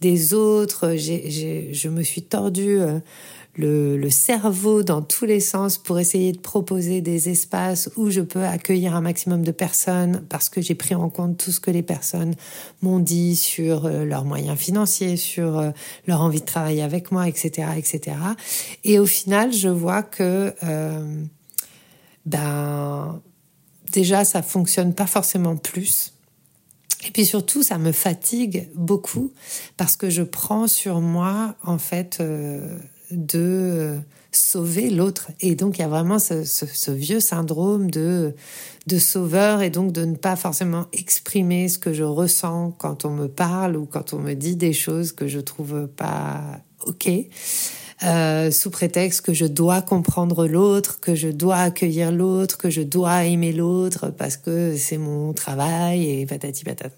des 0.00 0.34
autres. 0.34 0.94
J'ai, 0.96 1.72
je 1.72 1.88
me 1.88 2.02
suis 2.02 2.22
tordue 2.22 2.80
euh, 2.80 2.98
le, 3.58 4.10
cerveau 4.10 4.82
dans 4.82 5.02
tous 5.02 5.24
les 5.24 5.40
sens 5.40 5.78
pour 5.78 5.98
essayer 5.98 6.32
de 6.32 6.38
proposer 6.38 7.00
des 7.00 7.28
espaces 7.28 7.90
où 7.96 8.08
je 8.10 8.20
peux 8.20 8.44
accueillir 8.44 8.94
un 8.94 9.00
maximum 9.00 9.42
de 9.42 9.50
personnes 9.50 10.24
parce 10.28 10.48
que 10.48 10.60
j'ai 10.60 10.74
pris 10.74 10.94
en 10.94 11.10
compte 11.10 11.36
tout 11.36 11.50
ce 11.50 11.60
que 11.60 11.70
les 11.70 11.82
personnes 11.82 12.34
m'ont 12.82 13.00
dit 13.00 13.36
sur 13.36 13.86
euh, 13.86 14.04
leurs 14.04 14.24
moyens 14.24 14.58
financiers, 14.58 15.16
sur 15.16 15.58
euh, 15.58 15.70
leur 16.06 16.20
envie 16.20 16.40
de 16.40 16.46
travailler 16.46 16.82
avec 16.82 17.10
moi, 17.10 17.28
etc., 17.28 17.68
etc. 17.76 18.16
Et 18.84 18.98
au 18.98 19.06
final, 19.06 19.52
je 19.52 19.68
vois 19.68 20.02
que 20.02 20.54
euh, 20.62 21.22
ben 22.26 23.20
déjà 23.92 24.24
ça 24.24 24.42
fonctionne 24.42 24.94
pas 24.94 25.06
forcément 25.06 25.56
plus. 25.56 26.12
Et 27.06 27.10
puis 27.12 27.24
surtout, 27.24 27.62
ça 27.62 27.78
me 27.78 27.92
fatigue 27.92 28.68
beaucoup 28.74 29.32
parce 29.76 29.96
que 29.96 30.10
je 30.10 30.22
prends 30.22 30.66
sur 30.66 31.00
moi 31.00 31.54
en 31.62 31.78
fait 31.78 32.20
de 33.10 33.38
euh, 33.38 33.98
sauver 34.32 34.90
l'autre. 34.90 35.30
Et 35.40 35.54
donc 35.54 35.78
il 35.78 35.82
y 35.82 35.84
a 35.84 35.88
vraiment 35.88 36.18
ce, 36.18 36.90
vieux 36.90 37.20
syndrome 37.20 37.90
de, 37.90 38.34
de 38.86 38.98
sauveur 38.98 39.62
et 39.62 39.70
donc 39.70 39.92
de 39.92 40.04
ne 40.04 40.16
pas 40.16 40.36
forcément 40.36 40.86
exprimer 40.92 41.68
ce 41.68 41.78
que 41.78 41.92
je 41.92 42.04
ressens 42.04 42.72
quand 42.78 43.04
on 43.04 43.10
me 43.10 43.28
parle 43.28 43.76
ou 43.76 43.86
quand 43.86 44.12
on 44.12 44.18
me 44.18 44.34
dit 44.34 44.56
des 44.56 44.72
choses 44.72 45.12
que 45.12 45.28
je 45.28 45.40
trouve 45.40 45.86
pas 45.86 46.42
ok. 46.86 47.10
Euh, 48.04 48.52
sous 48.52 48.70
prétexte 48.70 49.22
que 49.22 49.32
je 49.32 49.44
dois 49.44 49.82
comprendre 49.82 50.46
l'autre, 50.46 51.00
que 51.00 51.16
je 51.16 51.28
dois 51.28 51.56
accueillir 51.56 52.12
l'autre, 52.12 52.56
que 52.56 52.70
je 52.70 52.82
dois 52.82 53.24
aimer 53.24 53.52
l'autre 53.52 54.10
parce 54.10 54.36
que 54.36 54.76
c'est 54.76 54.98
mon 54.98 55.32
travail 55.32 56.08
et 56.08 56.26
patati 56.26 56.62
patata. 56.62 56.94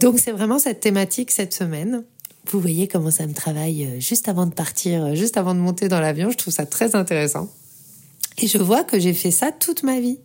Donc 0.00 0.18
c'est 0.18 0.32
vraiment 0.32 0.58
cette 0.58 0.80
thématique 0.80 1.30
cette 1.30 1.52
semaine. 1.52 2.02
Vous 2.50 2.60
voyez 2.60 2.88
comment 2.88 3.10
ça 3.10 3.26
me 3.26 3.34
travaille 3.34 3.84
euh, 3.84 4.00
juste 4.00 4.28
avant 4.28 4.46
de 4.46 4.54
partir, 4.54 5.04
euh, 5.04 5.14
juste 5.14 5.36
avant 5.36 5.54
de 5.54 5.60
monter 5.60 5.88
dans 5.88 6.00
l'avion. 6.00 6.30
Je 6.30 6.36
trouve 6.36 6.54
ça 6.54 6.64
très 6.64 6.94
intéressant. 6.94 7.50
Et 8.38 8.48
je 8.48 8.58
vois 8.58 8.84
que 8.84 8.98
j'ai 8.98 9.14
fait 9.14 9.30
ça 9.30 9.50
toute 9.50 9.82
ma 9.82 9.98
vie. 9.98 10.18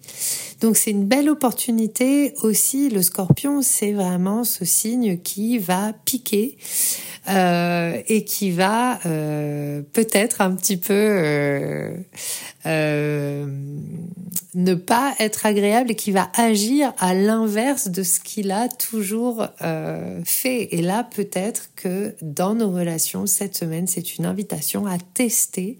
Donc 0.59 0.75
c'est 0.75 0.91
une 0.91 1.05
belle 1.05 1.29
opportunité 1.29 2.33
aussi. 2.43 2.89
Le 2.89 3.01
scorpion, 3.01 3.61
c'est 3.61 3.93
vraiment 3.93 4.43
ce 4.43 4.65
signe 4.65 5.17
qui 5.17 5.57
va 5.57 5.93
piquer 6.05 6.57
euh, 7.29 8.01
et 8.07 8.25
qui 8.25 8.51
va 8.51 8.99
euh, 9.05 9.81
peut-être 9.93 10.41
un 10.41 10.53
petit 10.55 10.75
peu 10.75 10.93
euh, 10.93 11.95
euh, 12.65 13.45
ne 14.53 14.75
pas 14.75 15.15
être 15.19 15.45
agréable 15.45 15.91
et 15.91 15.95
qui 15.95 16.11
va 16.11 16.29
agir 16.35 16.93
à 16.99 17.13
l'inverse 17.13 17.87
de 17.87 18.03
ce 18.03 18.19
qu'il 18.19 18.51
a 18.51 18.67
toujours 18.67 19.47
euh, 19.61 20.19
fait. 20.25 20.67
Et 20.75 20.81
là, 20.81 21.07
peut-être 21.15 21.69
que 21.75 22.13
dans 22.21 22.55
nos 22.55 22.71
relations, 22.71 23.25
cette 23.25 23.55
semaine, 23.55 23.87
c'est 23.87 24.17
une 24.17 24.25
invitation 24.25 24.85
à 24.85 24.97
tester 25.13 25.77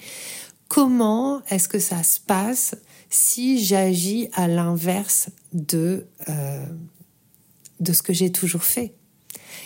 comment 0.71 1.41
est-ce 1.49 1.67
que 1.67 1.79
ça 1.79 2.01
se 2.01 2.17
passe 2.17 2.75
si 3.09 3.61
j'agis 3.61 4.29
à 4.31 4.47
l'inverse 4.47 5.27
de, 5.51 6.05
euh, 6.29 6.65
de 7.81 7.91
ce 7.91 8.01
que 8.01 8.13
j'ai 8.13 8.31
toujours 8.31 8.63
fait? 8.63 8.93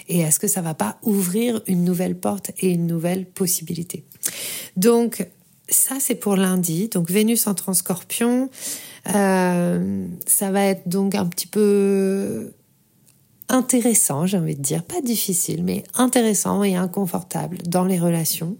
Et 0.07 0.21
est-ce 0.21 0.39
que 0.39 0.47
ça 0.47 0.61
va 0.61 0.73
pas 0.73 0.97
ouvrir 1.03 1.61
une 1.67 1.83
nouvelle 1.83 2.17
porte 2.17 2.53
et 2.57 2.71
une 2.71 2.87
nouvelle 2.87 3.27
possibilité? 3.27 4.03
Donc, 4.77 5.27
ça, 5.69 5.97
c'est 5.99 6.15
pour 6.15 6.37
lundi. 6.37 6.87
Donc, 6.87 7.11
Vénus 7.11 7.45
en 7.45 7.53
transcorpion. 7.53 8.49
Euh, 9.13 10.07
ça 10.25 10.49
va 10.49 10.65
être 10.65 10.89
donc 10.89 11.13
un 11.13 11.27
petit 11.27 11.47
peu 11.47 12.51
intéressant, 13.47 14.25
j'ai 14.25 14.39
envie 14.39 14.55
de 14.55 14.61
dire. 14.63 14.83
Pas 14.83 15.01
difficile, 15.01 15.63
mais 15.63 15.83
intéressant 15.93 16.63
et 16.63 16.75
inconfortable 16.75 17.59
dans 17.67 17.85
les 17.85 17.99
relations. 17.99 18.57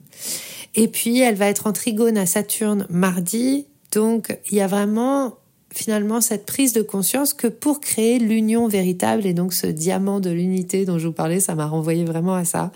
Et 0.76 0.88
puis, 0.88 1.20
elle 1.20 1.36
va 1.36 1.48
être 1.48 1.68
en 1.68 1.74
trigone 1.74 2.18
à 2.18 2.26
Saturne 2.26 2.86
mardi. 2.90 3.66
Donc, 3.92 4.38
il 4.52 4.58
y 4.58 4.62
a 4.62 4.68
vraiment 4.68 5.38
finalement 5.74 6.22
cette 6.22 6.46
prise 6.46 6.74
de 6.74 6.82
conscience 6.82 7.34
que 7.34 7.48
pour 7.48 7.82
créer 7.82 8.18
l'union 8.18 8.68
véritable 8.68 9.26
et 9.26 9.34
donc 9.34 9.54
ce 9.54 9.68
diamant 9.68 10.22
de 10.22 10.30
l'unité 10.30 10.86
dont 10.86 10.98
je 10.98 11.08
vous 11.08 11.14
parlais, 11.14 11.42
ça 11.42 11.54
m'a 11.54 11.66
renvoyé 11.66 12.06
vraiment 12.06 12.36
à 12.36 12.46
ça. 12.46 12.72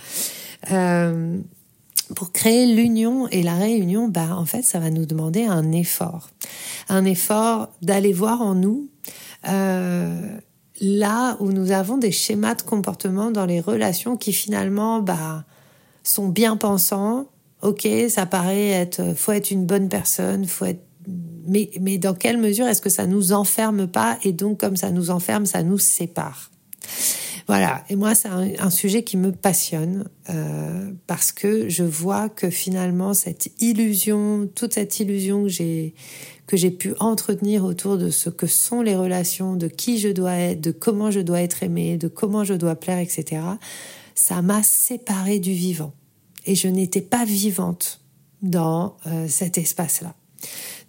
Euh, 0.72 1.38
pour 2.16 2.32
créer 2.32 2.66
l'union 2.66 3.28
et 3.30 3.44
la 3.44 3.56
réunion, 3.56 4.08
bah 4.08 4.36
en 4.36 4.46
fait, 4.46 4.64
ça 4.64 4.80
va 4.80 4.90
nous 4.90 5.06
demander 5.06 5.46
un 5.46 5.72
effort, 5.72 6.30
un 6.90 7.06
effort 7.06 7.70
d'aller 7.82 8.12
voir 8.12 8.42
en 8.42 8.56
nous 8.56 8.90
euh, 9.48 10.38
là 10.82 11.38
où 11.40 11.52
nous 11.52 11.72
avons 11.72 11.98
des 11.98 12.12
schémas 12.12 12.56
de 12.56 12.62
comportement 12.64 13.32
dans 13.32 13.46
les 13.46 13.62
relations 13.62 14.18
qui 14.18 14.34
finalement 14.34 15.02
bah 15.02 15.46
sont 16.04 16.28
bien 16.28 16.58
pensants, 16.58 17.28
ok, 17.62 17.88
ça 18.10 18.26
paraît 18.26 18.70
être, 18.70 19.14
faut 19.16 19.32
être 19.32 19.52
une 19.52 19.66
bonne 19.66 19.90
personne, 19.90 20.46
faut 20.46 20.66
être, 20.66 20.84
mais, 21.48 21.70
mais 21.82 21.98
dans 21.98 22.14
quelle 22.14 22.38
mesure 22.38 22.68
est-ce 22.68 22.82
que 22.82 22.90
ça 22.90 23.08
nous 23.08 23.34
enferme 23.34 23.88
pas 23.88 24.18
et 24.24 24.32
donc 24.32 24.60
comme 24.60 24.78
ça 24.78 24.92
nous 24.92 25.10
enferme, 25.10 25.46
ça 25.46 25.64
nous 25.64 25.78
sépare? 25.78 26.52
Voilà. 27.48 27.84
Et 27.90 27.96
moi, 27.96 28.14
c'est 28.14 28.28
un, 28.28 28.70
sujet 28.70 29.04
qui 29.04 29.18
me 29.18 29.32
passionne 29.32 30.08
euh, 30.30 30.92
parce 31.08 31.32
que 31.32 31.68
je 31.68 31.84
vois 31.84 32.30
que 32.30 32.52
finalement 32.52 33.16
cette 33.16 33.50
illusion, 33.60 34.48
toute 34.54 34.76
cette 34.76 35.00
illusion 35.00 35.44
que 35.44 35.50
j'ai 35.50 35.96
que 36.46 36.58
j'ai 36.58 36.72
pu 36.72 36.94
entretenir 37.00 37.64
autour 37.64 37.98
de 38.00 38.10
ce 38.10 38.32
que 38.32 38.48
sont 38.48 38.82
les 38.82 38.96
relations, 38.96 39.56
de 39.56 39.68
qui 39.68 40.00
je 40.00 40.10
dois 40.10 40.34
être, 40.34 40.62
de 40.62 40.72
comment 40.72 41.12
je 41.12 41.20
dois 41.20 41.42
être 41.42 41.62
aimé, 41.62 41.98
de 41.98 42.08
comment 42.08 42.44
je 42.44 42.56
dois 42.56 42.76
plaire, 42.76 42.98
etc 42.98 43.42
ça 44.20 44.42
m'a 44.42 44.62
séparée 44.64 45.40
du 45.40 45.54
vivant. 45.54 45.94
Et 46.50 46.56
je 46.56 46.68
n'étais 46.68 47.02
pas 47.02 47.26
vivante 47.26 48.02
dans 48.42 48.98
euh, 49.06 49.28
cet 49.28 49.60
espace-là. 49.60 50.16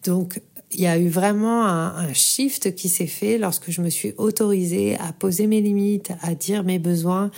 Donc, 0.05 0.41
il 0.73 0.81
y 0.81 0.87
a 0.87 0.97
eu 0.97 1.09
vraiment 1.09 1.67
un, 1.67 1.97
un 1.97 2.15
shift 2.15 2.75
qui 2.75 2.89
s'est 2.89 3.07
fait 3.07 3.37
lorsque 3.37 3.71
je 3.71 3.83
me 3.83 3.91
suis 3.91 4.15
autorisée 4.17 4.97
à 4.97 5.13
poser 5.13 5.47
mes 5.47 5.61
limites, 5.61 6.13
à 6.23 6.35
dire 6.35 6.65
mes 6.65 6.79
besoins 6.79 7.31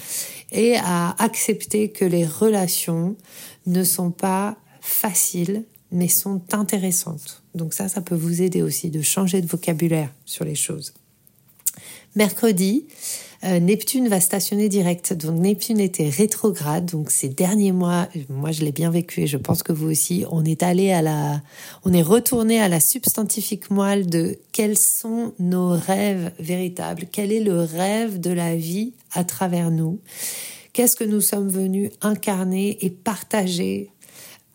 et 0.52 0.76
à 0.76 1.16
accepter 1.20 1.88
que 1.90 2.04
les 2.04 2.24
relations 2.24 3.16
ne 3.66 3.82
sont 3.82 4.12
pas 4.12 4.56
faciles, 4.80 5.64
mais 5.90 6.06
sont 6.06 6.42
intéressantes. 6.52 7.42
Donc 7.56 7.74
ça, 7.74 7.88
ça 7.88 8.02
peut 8.02 8.14
vous 8.14 8.40
aider 8.40 8.62
aussi 8.62 8.88
de 8.88 9.02
changer 9.02 9.40
de 9.40 9.48
vocabulaire 9.48 10.12
sur 10.26 10.44
les 10.44 10.54
choses. 10.54 10.94
Mercredi, 12.14 12.86
euh, 13.44 13.58
Neptune 13.58 14.08
va 14.08 14.20
stationner 14.20 14.68
direct. 14.68 15.14
Donc 15.14 15.40
Neptune 15.40 15.80
était 15.80 16.08
rétrograde. 16.08 16.86
Donc 16.86 17.10
ces 17.10 17.28
derniers 17.28 17.72
mois, 17.72 18.08
moi 18.28 18.52
je 18.52 18.62
l'ai 18.62 18.72
bien 18.72 18.90
vécu 18.90 19.22
et 19.22 19.26
je 19.26 19.38
pense 19.38 19.62
que 19.62 19.72
vous 19.72 19.90
aussi, 19.90 20.24
on 20.30 20.44
est 20.44 20.62
allé 20.62 20.92
à 20.92 21.00
la, 21.00 21.40
on 21.84 21.92
est 21.92 22.02
retourné 22.02 22.60
à 22.60 22.68
la 22.68 22.80
substantifique 22.80 23.70
moelle 23.70 24.08
de 24.08 24.38
quels 24.52 24.76
sont 24.78 25.32
nos 25.38 25.70
rêves 25.70 26.32
véritables, 26.38 27.06
quel 27.10 27.32
est 27.32 27.42
le 27.42 27.60
rêve 27.60 28.20
de 28.20 28.30
la 28.30 28.56
vie 28.56 28.92
à 29.12 29.24
travers 29.24 29.70
nous, 29.70 29.98
qu'est-ce 30.72 30.96
que 30.96 31.04
nous 31.04 31.20
sommes 31.20 31.48
venus 31.48 31.90
incarner 32.02 32.84
et 32.84 32.90
partager 32.90 33.90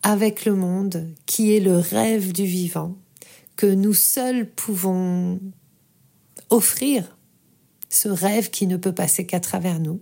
avec 0.02 0.44
le 0.44 0.54
monde, 0.54 1.08
qui 1.26 1.54
est 1.54 1.60
le 1.60 1.76
rêve 1.76 2.32
du 2.32 2.44
vivant, 2.44 2.96
que 3.56 3.66
nous 3.66 3.94
seuls 3.94 4.48
pouvons 4.48 5.40
offrir 6.50 7.17
ce 7.88 8.08
rêve 8.08 8.50
qui 8.50 8.66
ne 8.66 8.76
peut 8.76 8.92
passer 8.92 9.26
qu'à 9.26 9.40
travers 9.40 9.80
nous. 9.80 10.00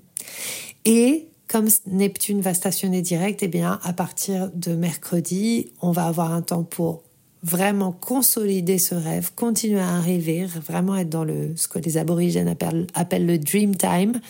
Et 0.85 1.29
comme 1.49 1.69
Neptune 1.87 2.41
va 2.41 2.55
stationner 2.55 3.03
direct, 3.03 3.43
eh 3.43 3.49
bien, 3.49 3.79
à 3.83 3.93
partir 3.93 4.51
de 4.55 4.75
mercredi, 4.75 5.73
on 5.81 5.93
va 5.93 6.07
avoir 6.07 6.33
un 6.33 6.43
temps 6.43 6.65
pour 6.65 7.03
vraiment 7.43 7.93
consolider 7.93 8.79
ce 8.79 8.95
rêve, 8.95 9.31
continuer 9.35 9.81
à 9.81 10.01
rêver, 10.01 10.47
vraiment 10.47 10.97
être 10.97 11.09
dans 11.09 11.23
le, 11.23 11.55
ce 11.57 11.69
que 11.69 11.79
les 11.79 11.97
aborigènes 11.97 12.49
appellent, 12.49 13.27
le 13.27 13.39
dream 13.39 13.77
time, 13.77 14.21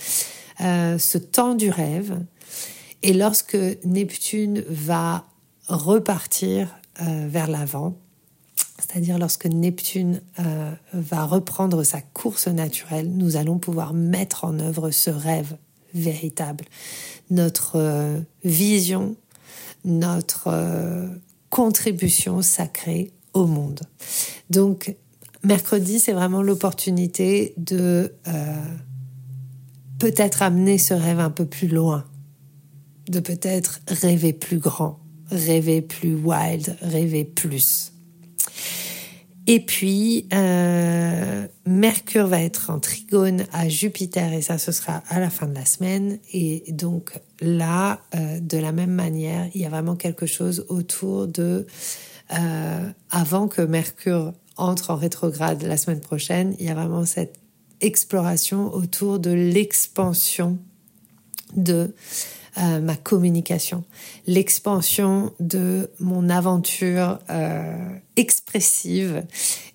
euh, 0.60 0.98
ce 0.98 1.16
temps 1.16 1.54
du 1.54 1.70
rêve. 1.70 2.18
Et 3.02 3.14
lorsque 3.14 3.56
Neptune 3.84 4.64
va 4.68 5.26
repartir 5.68 6.68
euh, 7.00 7.26
vers 7.28 7.48
l'avant, 7.48 7.96
c'est-à-dire 8.78 9.18
lorsque 9.18 9.46
Neptune 9.46 10.20
euh, 10.38 10.72
va 10.92 11.24
reprendre 11.24 11.82
sa 11.82 12.00
course 12.00 12.46
naturelle, 12.46 13.10
nous 13.10 13.36
allons 13.36 13.58
pouvoir 13.58 13.94
mettre 13.94 14.44
en 14.44 14.58
œuvre 14.58 14.90
ce 14.90 15.10
rêve 15.10 15.56
véritable, 15.94 16.64
notre 17.30 17.76
euh, 17.76 18.20
vision, 18.44 19.16
notre 19.84 20.48
euh, 20.48 21.08
contribution 21.48 22.42
sacrée 22.42 23.12
au 23.32 23.46
monde. 23.46 23.80
Donc, 24.50 24.94
mercredi, 25.42 25.98
c'est 25.98 26.12
vraiment 26.12 26.42
l'opportunité 26.42 27.54
de 27.56 28.12
peut-être 29.98 30.42
amener 30.42 30.78
ce 30.78 30.94
rêve 30.94 31.20
un 31.20 31.30
peu 31.30 31.46
plus 31.46 31.68
loin, 31.68 32.04
de 33.08 33.20
peut-être 33.20 33.80
rêver 33.88 34.32
plus 34.32 34.58
grand, 34.58 34.98
rêver 35.30 35.82
plus 35.82 36.14
wild, 36.14 36.76
rêver 36.82 37.24
plus. 37.24 37.92
Et 39.48 39.60
puis, 39.60 40.26
euh, 40.32 41.46
Mercure 41.66 42.26
va 42.26 42.42
être 42.42 42.70
en 42.70 42.80
trigone 42.80 43.44
à 43.52 43.68
Jupiter 43.68 44.32
et 44.32 44.42
ça, 44.42 44.58
ce 44.58 44.72
sera 44.72 45.04
à 45.08 45.20
la 45.20 45.30
fin 45.30 45.46
de 45.46 45.54
la 45.54 45.64
semaine. 45.64 46.18
Et 46.32 46.64
donc 46.72 47.20
là, 47.40 48.00
euh, 48.16 48.40
de 48.40 48.58
la 48.58 48.72
même 48.72 48.90
manière, 48.90 49.48
il 49.54 49.60
y 49.60 49.64
a 49.64 49.68
vraiment 49.68 49.94
quelque 49.94 50.26
chose 50.26 50.66
autour 50.68 51.28
de, 51.28 51.64
euh, 52.32 52.90
avant 53.10 53.46
que 53.46 53.62
Mercure 53.62 54.32
entre 54.56 54.90
en 54.90 54.96
rétrograde 54.96 55.62
la 55.62 55.76
semaine 55.76 56.00
prochaine, 56.00 56.56
il 56.58 56.66
y 56.66 56.70
a 56.70 56.74
vraiment 56.74 57.04
cette 57.04 57.38
exploration 57.80 58.72
autour 58.74 59.20
de 59.20 59.30
l'expansion 59.30 60.58
de 61.54 61.94
euh, 62.58 62.80
ma 62.80 62.96
communication, 62.96 63.84
l'expansion 64.26 65.34
de 65.40 65.90
mon 66.00 66.30
aventure 66.30 67.18
euh, 67.28 67.76
expressive. 68.16 69.24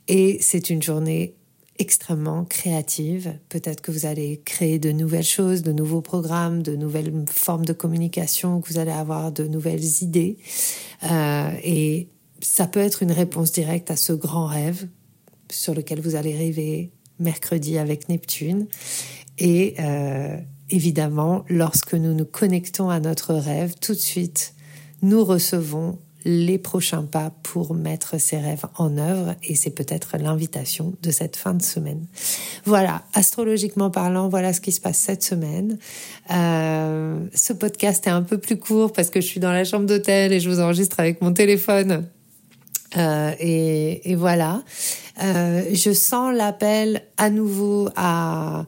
Et 0.08 0.40
c'est 0.42 0.72
une 0.72 0.82
journée 0.82 1.36
extrêmement 1.78 2.44
créative. 2.44 3.38
Peut-être 3.50 3.82
que 3.82 3.92
vous 3.92 4.08
allez 4.08 4.42
créer 4.46 4.80
de 4.80 4.92
nouvelles 4.92 5.24
choses, 5.24 5.62
de 5.62 5.72
nouveaux 5.72 6.02
programmes, 6.02 6.64
de 6.64 6.76
nouvelles 6.76 7.14
formes 7.30 7.66
de 7.66 7.74
communication, 7.74 8.62
que 8.62 8.68
vous 8.68 8.80
allez 8.80 8.92
avoir 8.92 9.32
de 9.32 9.48
nouvelles 9.48 10.02
idées. 10.02 10.38
Euh, 11.04 11.52
et 11.64 12.08
ça 12.42 12.66
peut 12.66 12.80
être 12.80 13.04
une 13.04 13.12
réponse 13.12 13.52
directe 13.52 13.92
à 13.92 13.96
ce 13.96 14.14
grand 14.14 14.48
rêve 14.48 14.88
sur 15.52 15.76
lequel 15.76 16.02
vous 16.02 16.16
allez 16.16 16.36
rêver 16.36 16.92
mercredi 17.20 17.78
avec 17.78 18.10
Neptune. 18.10 18.68
Et, 19.38 19.76
évidemment, 20.72 21.46
lorsque 21.50 21.94
nous 21.94 22.14
nous 22.14 22.26
connectons 22.26 22.90
à 22.90 23.00
notre 23.00 23.34
rêve, 23.34 23.76
tout 23.80 23.94
de 23.94 24.00
suite, 24.00 24.54
nous 25.02 25.24
recevons 25.24 25.98
les 26.24 26.58
prochains 26.58 27.04
pas 27.04 27.32
pour 27.44 27.74
mettre 27.74 28.20
ces 28.20 28.38
rêves 28.38 28.66
en 28.78 28.98
œuvre 28.98 29.36
et 29.44 29.56
c'est 29.56 29.72
peut-être 29.72 30.18
l'invitation 30.20 30.94
de 31.02 31.12
cette 31.12 31.36
fin 31.36 31.54
de 31.54 31.64
semaine. 31.64 32.06
Voilà, 32.66 33.04
astrologiquement 33.14 33.90
parlant, 33.90 34.30
voilà 34.30 34.54
ce 34.54 34.62
qui 34.62 34.72
se 34.72 34.82
passe 34.82 35.00
cette 35.00 35.24
semaine. 35.24 35.78
Euh, 36.32 37.20
ce 37.34 37.54
podcast 37.54 38.06
est 38.06 38.12
un 38.12 38.22
peu 38.22 38.38
plus 38.38 38.58
court 38.58 38.94
parce 38.94 39.10
que 39.10 39.20
je 39.20 39.26
suis 39.26 39.40
dans 39.40 39.52
la 39.52 39.64
chambre 39.64 39.86
d'hôtel 39.86 40.32
et 40.32 40.40
je 40.40 40.50
vous 40.50 40.60
enregistre 40.60 41.00
avec 41.00 41.22
mon 41.22 41.34
téléphone. 41.34 42.06
Euh, 42.98 43.32
et, 43.40 44.16
voilà, 44.16 44.64
euh, 45.24 45.64
je 45.74 45.94
sens 45.94 46.36
l'appel 46.36 47.04
à 47.18 47.30
nouveau 47.30 47.90
à 47.96 48.66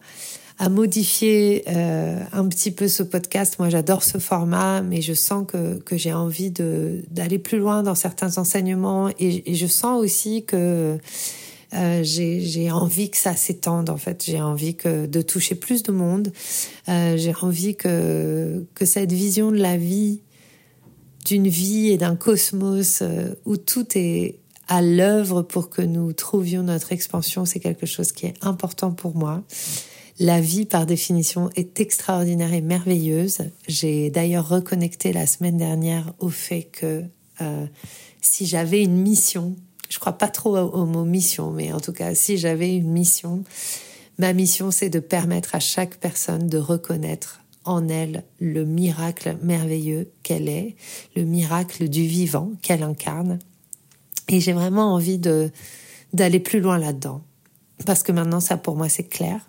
à 0.60 0.70
modifier 0.70 1.64
euh, 1.68 2.20
un 2.32 2.48
petit 2.48 2.72
peu 2.72 2.88
ce 2.88 3.04
podcast. 3.04 3.58
Moi, 3.60 3.70
j'adore 3.70 4.04
ce 4.04 4.18
format, 4.18 4.82
mais 4.82 5.02
je 5.02 5.14
sens 5.14 5.46
que, 5.48 5.80
que 5.80 5.98
j'ai 5.98 6.14
envie 6.14 6.52
de 6.52 7.04
d'aller 7.12 7.40
plus 7.40 7.58
loin 7.58 7.84
dans 7.84 7.96
certains 7.96 8.38
enseignements 8.38 9.10
et, 9.20 9.52
et 9.52 9.56
je 9.56 9.68
sens 9.68 10.02
aussi 10.02 10.46
que 10.46 10.98
euh, 11.74 12.04
j'ai 12.04 12.72
envie 12.72 13.10
que 13.10 13.18
ça 13.18 13.36
s'étende 13.36 13.90
en 13.90 13.98
fait. 13.98 14.24
J'ai 14.26 14.42
envie 14.42 14.76
que 14.76 15.06
de 15.06 15.22
toucher 15.22 15.56
plus 15.56 15.84
de 15.84 15.92
monde. 15.92 16.32
Euh, 16.90 17.18
j'ai 17.18 17.34
envie 17.42 17.76
que 17.76 18.66
que 18.76 18.86
cette 18.86 19.12
vision 19.12 19.52
de 19.52 19.58
la 19.58 19.78
vie, 19.78 20.22
d'une 21.26 21.48
vie 21.48 21.90
et 21.90 21.98
d'un 21.98 22.16
cosmos 22.16 23.02
euh, 23.02 23.34
où 23.46 23.58
tout 23.58 23.88
est 23.96 24.40
à 24.68 24.82
l'œuvre 24.82 25.42
pour 25.42 25.70
que 25.70 25.82
nous 25.82 26.14
trouvions 26.14 26.64
notre 26.64 26.92
expansion, 26.92 27.46
c'est 27.46 27.60
quelque 27.60 27.86
chose 27.86 28.12
qui 28.12 28.28
est 28.28 28.36
important 28.42 28.92
pour 28.92 29.16
moi. 29.16 29.44
La 30.20 30.42
vie, 30.42 30.66
par 30.66 30.86
définition, 30.86 31.50
est 31.56 31.80
extraordinaire 31.80 32.54
et 32.54 32.62
merveilleuse. 32.62 33.40
J'ai 33.68 34.12
d'ailleurs 34.12 34.48
reconnecté 34.48 35.12
la 35.12 35.26
semaine 35.26 35.58
dernière 35.58 36.14
au 36.20 36.30
fait 36.30 36.64
que 36.64 37.04
euh, 37.42 37.66
si 38.22 38.46
j'avais 38.46 38.84
une 38.84 38.96
mission, 38.98 39.56
je 39.90 40.00
crois 40.00 40.14
pas 40.14 40.28
trop 40.28 40.56
au, 40.58 40.86
mot 40.86 41.04
mission, 41.04 41.52
mais 41.52 41.74
en 41.74 41.80
tout 41.80 41.94
cas, 41.94 42.14
si 42.14 42.38
j'avais 42.38 42.76
une 42.76 42.92
mission, 42.92 43.44
ma 44.20 44.34
mission, 44.34 44.70
c'est 44.70 44.90
de 44.90 45.00
permettre 45.00 45.56
à 45.56 45.60
chaque 45.60 45.98
personne 45.98 46.48
de 46.48 46.60
reconnaître 46.60 47.42
en 47.66 47.88
elle 47.88 48.24
le 48.40 48.66
miracle 48.66 49.38
merveilleux 49.42 50.12
qu'elle 50.22 50.48
est, 50.48 50.76
le 51.16 51.24
miracle 51.24 51.90
du 51.90 52.06
vivant 52.06 52.52
qu'elle 52.62 52.84
incarne. 52.84 53.40
Et 54.28 54.40
j'ai 54.40 54.54
vraiment 54.54 54.94
envie 54.94 55.20
d'aller 56.14 56.40
plus 56.40 56.60
loin 56.60 56.78
là-dedans. 56.78 57.24
Parce 57.86 58.04
que 58.04 58.12
maintenant, 58.12 58.40
ça 58.40 58.58
pour 58.58 58.76
moi, 58.76 58.90
c'est 58.90 59.04
clair. 59.04 59.46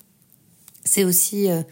C'est 0.85 1.05
aussi 1.05 1.51
euh, 1.51 1.63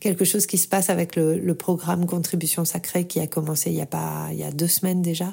quelque 0.00 0.24
chose 0.24 0.46
qui 0.46 0.58
se 0.58 0.66
passe 0.66 0.90
avec 0.90 1.16
le, 1.16 1.54
programme 1.54 2.06
Contribution 2.06 2.64
Sacrée 2.64 3.06
qui 3.06 3.20
a 3.20 3.26
commencé 3.26 3.70
il 3.70 3.76
y 3.76 3.80
a 3.80 3.86
pas 3.86 4.28
il 4.32 4.38
y 4.38 4.44
a 4.44 4.50
deux 4.50 4.66
semaines 4.66 5.02
déjà 5.02 5.32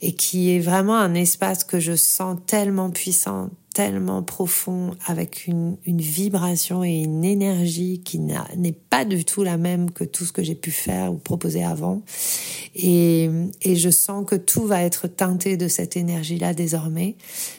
et 0.00 0.12
qui 0.12 0.54
est 0.54 0.60
vraiment 0.60 0.96
un 0.96 1.14
espace 1.14 1.64
que 1.64 1.80
je 1.80 1.96
sens 1.96 2.38
tellement 2.46 2.90
puissant, 2.90 3.50
tellement 3.74 4.22
profond, 4.22 4.94
avec 5.06 5.46
une, 5.46 5.76
vibration 5.86 6.84
et 6.84 7.02
une 7.02 7.24
énergie 7.24 8.02
qui 8.04 8.18
n'est 8.18 8.72
pas 8.72 9.04
du 9.04 9.24
tout 9.24 9.42
la 9.42 9.56
même 9.56 9.90
que 9.90 10.04
tout 10.04 10.24
ce 10.24 10.32
que 10.32 10.42
j'ai 10.42 10.54
pu 10.54 10.70
faire 10.70 11.12
ou 11.12 11.16
proposer 11.16 11.64
avant. 11.64 12.02
Et, 12.74 13.30
et 13.62 13.76
je 13.76 13.90
sens 13.90 14.26
que 14.26 14.36
tout 14.36 14.66
va 14.66 14.82
être 14.82 15.08
teinté 15.08 15.56
de 15.56 15.68
cette 15.68 15.96
énergie-là 15.96 16.54
désormais. 16.54 17.16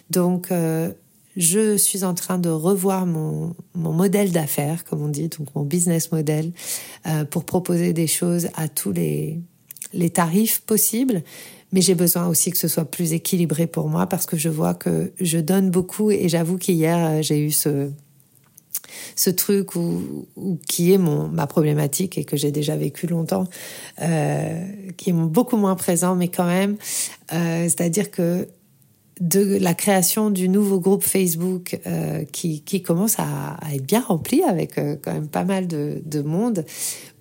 Donc, 0.09 0.51
euh, 0.51 0.91
je 1.37 1.77
suis 1.77 2.03
en 2.03 2.15
train 2.15 2.39
de 2.39 2.49
revoir 2.49 3.05
mon, 3.05 3.55
modèle 3.75 4.31
d'affaires, 4.31 4.83
comme 4.83 5.03
on 5.03 5.07
dit, 5.07 5.29
donc 5.29 5.47
mon 5.55 5.63
business 5.63 6.11
model, 6.11 6.51
euh, 7.05 7.25
pour 7.25 7.45
proposer 7.45 7.93
des 7.93 8.07
choses 8.07 8.49
à 8.55 8.67
tous 8.67 8.91
les, 8.91 9.39
tarifs 10.13 10.61
possibles. 10.61 11.21
Mais 11.71 11.81
j'ai 11.81 11.95
besoin 11.95 12.27
aussi 12.27 12.49
que 12.49 12.57
ce 12.57 12.67
soit 12.67 12.85
plus 12.85 13.13
équilibré 13.13 13.67
pour 13.67 13.87
moi 13.87 14.07
parce 14.07 14.25
que 14.25 14.35
je 14.35 14.49
vois 14.49 14.73
que 14.73 15.11
je 15.19 15.37
donne 15.37 15.69
beaucoup 15.69 16.11
et 16.11 16.27
j'avoue 16.27 16.57
qu'hier 16.57 16.97
euh, 16.97 17.21
j'ai 17.21 17.39
eu 17.39 17.51
ce, 17.51 17.91
truc 19.35 19.69
qui 20.67 20.93
est 20.93 20.97
mon 20.97 21.27
ma 21.27 21.45
problématique 21.45 22.17
et 22.17 22.23
que 22.23 22.35
j'ai 22.35 22.51
déjà 22.51 22.75
vécu 22.75 23.05
longtemps, 23.05 23.45
euh, 24.01 24.65
qui 24.95 25.11
est 25.11 25.13
beaucoup 25.13 25.57
moins 25.57 25.75
présent, 25.75 26.15
mais 26.15 26.29
quand 26.29 26.47
même, 26.47 26.77
c'est-à-dire 27.29 28.09
que 28.09 28.47
de 29.19 29.57
la 29.57 29.73
création 29.73 30.29
du 30.29 30.49
nouveau 30.49 30.79
groupe 30.79 31.03
Facebook 31.03 31.79
euh, 31.87 32.23
qui, 32.31 32.61
qui 32.61 32.81
commence 32.81 33.17
à, 33.19 33.57
être 33.73 33.85
bien 33.85 34.01
rempli 34.01 34.43
avec 34.43 34.77
euh, 34.77 34.95
quand 35.01 35.13
même 35.13 35.27
pas 35.27 35.43
mal 35.43 35.67
de, 35.67 36.01
de 36.05 36.21
monde, 36.21 36.65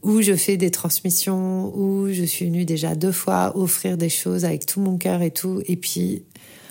où 0.02 0.22
je 0.22 0.34
fais 0.34 0.56
des 0.56 0.70
transmissions, 0.70 1.76
où 1.76 2.08
je 2.10 2.24
suis 2.24 2.46
venue 2.46 2.64
déjà 2.64 2.94
deux 2.94 3.12
fois 3.12 3.56
offrir 3.56 3.96
des 3.96 4.08
choses 4.08 4.44
avec 4.44 4.66
tout 4.66 4.80
mon 4.80 4.98
cœur 4.98 5.22
et 5.22 5.30
tout, 5.30 5.62
et 5.66 5.76
puis 5.76 6.22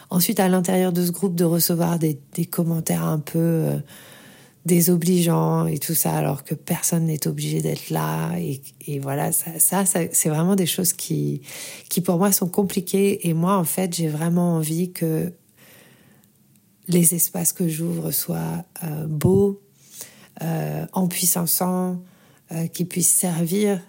ensuite 0.09 0.39
à 0.39 0.47
l'intérieur 0.47 0.93
de 0.93 1.05
ce 1.05 1.11
groupe 1.11 1.35
de 1.35 1.43
recevoir 1.43 1.99
des, 1.99 2.19
des 2.33 2.45
commentaires 2.45 3.03
un 3.03 3.19
peu 3.19 3.39
euh, 3.39 3.77
désobligeants 4.65 5.67
et 5.67 5.77
tout 5.77 5.93
ça, 5.93 6.13
alors 6.13 6.43
que 6.43 6.55
personne 6.55 7.05
n'est 7.05 7.27
obligé 7.27 7.61
d'être 7.61 7.89
là. 7.89 8.35
Et, 8.37 8.61
et, 8.87 8.99
voilà, 8.99 9.31
ça, 9.31 9.59
ça, 9.59 9.83
c'est 9.85 10.29
vraiment 10.29 10.55
des 10.55 10.65
choses 10.65 10.93
qui, 10.93 11.41
qui 11.89 12.01
pour 12.01 12.17
moi 12.17 12.31
sont 12.31 12.47
compliquées. 12.47 13.27
Et 13.27 13.33
moi, 13.33 13.57
en 13.57 13.63
fait, 13.63 13.95
j'ai 13.95 14.07
vraiment 14.07 14.55
envie 14.55 14.91
que 14.91 15.31
les 16.87 17.15
espaces 17.15 17.53
que 17.53 17.67
j'ouvre 17.67 18.11
soient 18.11 18.65
euh, 18.83 19.05
beaux, 19.07 19.61
euh, 20.41 20.85
puissance, 21.09 21.61
euh, 22.51 22.67
qui 22.67 22.85
puissent 22.85 23.15
servir 23.15 23.81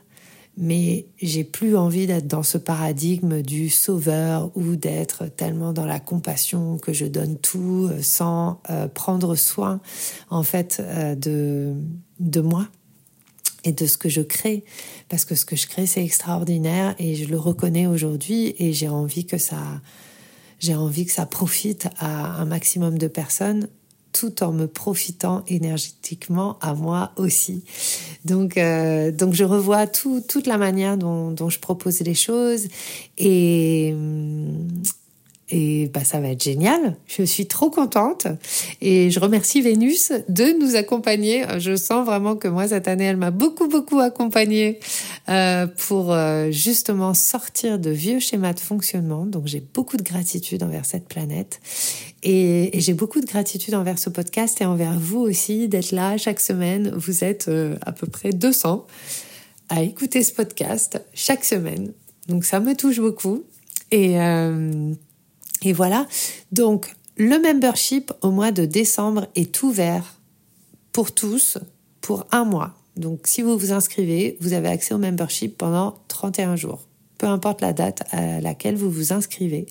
mais 0.57 1.07
j'ai 1.21 1.45
plus 1.45 1.77
envie 1.77 2.07
d'être 2.07 2.27
dans 2.27 2.43
ce 2.43 2.57
paradigme 2.57 3.43
du 3.43 3.69
sauveur 3.69 4.51
ou 4.57 4.77
d'être 4.77 5.27
tellement 5.27 5.73
dans 5.73 5.85
la 5.85 6.01
compassion 6.01 6.79
que 6.79 6.93
je 6.93 7.05
donne 7.05 7.37
tout 7.39 7.89
euh, 7.91 8.03
sans 8.03 8.61
euh, 8.71 8.89
prendre 8.89 9.35
soin 9.35 9.81
en 10.31 10.43
fait 10.43 10.79
euh, 10.81 11.15
de 11.15 11.75
de 12.21 12.41
moi 12.41 12.67
et 13.65 13.73
de 13.73 13.85
ce 13.85 13.99
que 13.99 14.09
je 14.09 14.23
crée 14.23 14.65
parce 15.11 15.27
que 15.27 15.35
ce 15.35 15.45
que 15.45 15.57
je 15.57 15.67
crée 15.67 15.87
c'est 15.87 16.03
extraordinaire 16.03 16.95
et 16.99 17.15
je 17.17 17.27
le 17.27 17.39
reconnais 17.39 17.87
aujourd'hui 17.87 18.55
et 18.59 18.73
j'ai 18.73 18.89
envie 18.89 19.27
que 19.27 19.39
ça 19.39 19.61
j'ai 20.59 20.75
envie 20.75 21.05
que 21.05 21.13
ça 21.13 21.27
profite 21.27 21.89
à 21.99 22.41
un 22.41 22.47
maximum 22.47 22.97
de 22.97 23.09
personnes 23.09 23.69
tout 24.19 24.43
en 24.43 24.51
me 24.51 24.67
profitant 24.67 25.45
énergétiquement 25.47 26.59
à 26.61 26.73
moi 26.73 27.13
aussi. 27.17 27.65
Donc, 28.27 28.59
euh, 28.59 29.13
donc 29.13 29.35
je 29.35 29.45
revois 29.45 29.87
tout, 29.87 30.21
toute 30.21 30.49
la 30.49 30.59
manière 30.59 30.99
dont, 30.99 31.31
dont 31.31 31.49
je 31.49 31.61
propose 31.61 32.01
les 32.01 32.15
choses. 32.15 32.67
Et, 33.19 33.95
et 35.49 35.87
bah, 35.95 36.03
ça 36.03 36.19
va 36.19 36.31
être 36.31 36.43
génial. 36.43 36.97
Je 37.07 37.23
suis 37.23 37.47
trop 37.47 37.71
contente 37.71 38.27
et 38.81 39.13
je 39.13 39.21
remercie 39.21 39.61
Vénus 39.61 40.13
de 40.29 40.59
nous 40.59 40.75
accompagner. 40.75 41.45
Je 41.59 41.77
sens 41.77 42.05
vraiment 42.05 42.35
que 42.35 42.49
moi, 42.49 42.67
cette 42.69 42.89
année, 42.89 43.05
elle 43.05 43.17
m'a 43.17 43.31
beaucoup, 43.31 43.69
beaucoup 43.69 44.01
accompagnée 44.01 44.81
euh, 45.29 45.69
pour 45.69 46.13
euh, 46.13 46.51
justement 46.51 47.15
sortir 47.15 47.79
de 47.79 47.91
vieux 47.91 48.19
schémas 48.19 48.55
de 48.55 48.61
fonctionnement. 48.61 49.25
Donc, 49.25 49.47
j'ai 49.47 49.61
beaucoup 49.61 49.97
de 49.97 50.03
gratitude 50.03 50.65
envers 50.65 50.85
cette 50.85 51.07
planète 51.07 51.61
et, 52.25 52.71
j'ai 52.75 52.95
beaucoup 52.95 53.21
de 53.21 53.27
gratitude 53.27 53.75
envers 53.75 54.01
ce 54.01 54.11
podcast 54.11 54.61
et 54.61 54.65
envers 54.65 54.99
vous 54.99 55.21
aussi 55.21 55.69
d'être 55.69 55.93
là 55.93 56.17
chaque 56.17 56.41
semaine. 56.41 56.93
Vous 56.97 57.23
êtes 57.23 57.47
euh, 57.47 57.77
à 57.83 57.93
peu 57.93 58.09
près 58.09 58.31
200 58.31 58.85
à 59.69 59.83
écouter 59.83 60.25
ce 60.25 60.33
podcast 60.33 61.01
chaque 61.15 61.45
semaine. 61.45 61.93
Donc, 62.27 62.45
ça 62.45 62.59
me 62.59 62.75
touche 62.75 62.99
beaucoup. 62.99 63.45
Et, 63.93 64.17
et 65.63 65.73
voilà. 65.73 66.07
Donc, 66.53 66.95
le 67.17 67.41
membership 67.41 68.13
au 68.21 68.31
mois 68.31 68.53
de 68.53 68.65
décembre 68.65 69.27
est 69.35 69.63
ouvert 69.63 70.21
pour 70.93 71.13
tous 71.13 71.59
pour 72.01 72.27
un 72.31 72.45
mois. 72.45 72.75
Donc, 72.97 73.27
si 73.27 73.43
vous 73.43 73.59
vous 73.59 73.73
inscrivez, 73.73 74.37
vous 74.41 74.53
avez 74.53 74.69
accès 74.69 74.95
au 74.95 74.99
membership 74.99 75.57
pendant 75.59 75.99
31 76.09 76.57
jours. 76.57 76.87
Peu 77.19 77.27
importe 77.27 77.61
la 77.61 77.73
date 77.73 78.03
à 78.11 78.41
laquelle 78.41 78.77
vous 78.77 78.91
vous 78.91 79.13
inscrivez. 79.13 79.67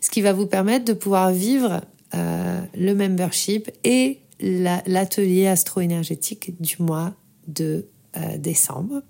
Ce 0.00 0.10
qui 0.10 0.20
va 0.20 0.32
vous 0.32 0.46
permettre 0.46 0.84
de 0.84 0.92
pouvoir 0.92 1.32
vivre 1.32 1.80
euh, 2.14 2.60
le 2.76 2.94
membership 2.94 3.70
et 3.82 4.20
l'atelier 4.40 5.46
astro-énergétique 5.46 6.60
du 6.60 6.76
mois 6.80 7.12
de 7.48 7.86
euh, 8.16 8.38
décembre. 8.38 9.02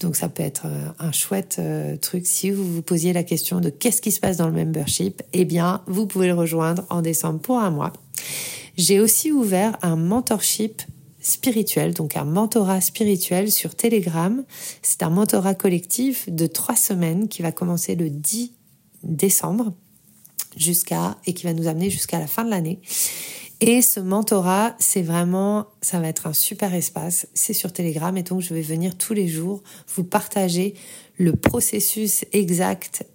Donc 0.00 0.16
ça 0.16 0.28
peut 0.28 0.42
être 0.42 0.66
euh, 0.66 0.88
un 0.98 1.12
chouette 1.12 1.56
euh, 1.58 1.96
truc 1.96 2.26
si 2.26 2.50
vous 2.50 2.64
vous 2.64 2.82
posiez 2.82 3.12
la 3.12 3.22
question 3.22 3.60
de 3.60 3.70
qu'est-ce 3.70 4.02
qui 4.02 4.12
se 4.12 4.20
passe 4.20 4.36
dans 4.36 4.46
le 4.46 4.52
membership. 4.52 5.22
Eh 5.32 5.44
bien, 5.44 5.82
vous 5.86 6.06
pouvez 6.06 6.26
le 6.26 6.34
rejoindre 6.34 6.84
en 6.90 7.02
décembre 7.02 7.40
pour 7.40 7.58
un 7.58 7.70
mois. 7.70 7.92
J'ai 8.76 9.00
aussi 9.00 9.32
ouvert 9.32 9.76
un 9.82 9.96
mentorship 9.96 10.82
spirituel, 11.20 11.94
donc 11.94 12.16
un 12.16 12.24
mentorat 12.24 12.80
spirituel 12.80 13.50
sur 13.50 13.74
Telegram. 13.74 14.44
C'est 14.82 15.02
un 15.02 15.10
mentorat 15.10 15.54
collectif 15.54 16.28
de 16.28 16.46
trois 16.46 16.76
semaines 16.76 17.28
qui 17.28 17.42
va 17.42 17.52
commencer 17.52 17.94
le 17.94 18.10
10 18.10 18.52
décembre 19.04 19.72
jusqu'à 20.56 21.16
et 21.26 21.34
qui 21.34 21.44
va 21.44 21.54
nous 21.54 21.68
amener 21.68 21.90
jusqu'à 21.90 22.18
la 22.18 22.26
fin 22.26 22.44
de 22.44 22.50
l'année. 22.50 22.80
Et 23.64 23.80
ce 23.80 24.00
mentorat, 24.00 24.74
c'est 24.80 25.02
vraiment, 25.02 25.68
ça 25.82 26.00
va 26.00 26.08
être 26.08 26.26
un 26.26 26.32
super 26.32 26.74
espace. 26.74 27.28
C'est 27.32 27.52
sur 27.52 27.72
Telegram 27.72 28.16
et 28.16 28.24
donc 28.24 28.40
je 28.40 28.52
vais 28.54 28.60
venir 28.60 28.98
tous 28.98 29.14
les 29.14 29.28
jours 29.28 29.62
vous 29.94 30.02
partager 30.02 30.74
le 31.16 31.36
processus 31.36 32.24
exact, 32.32 33.06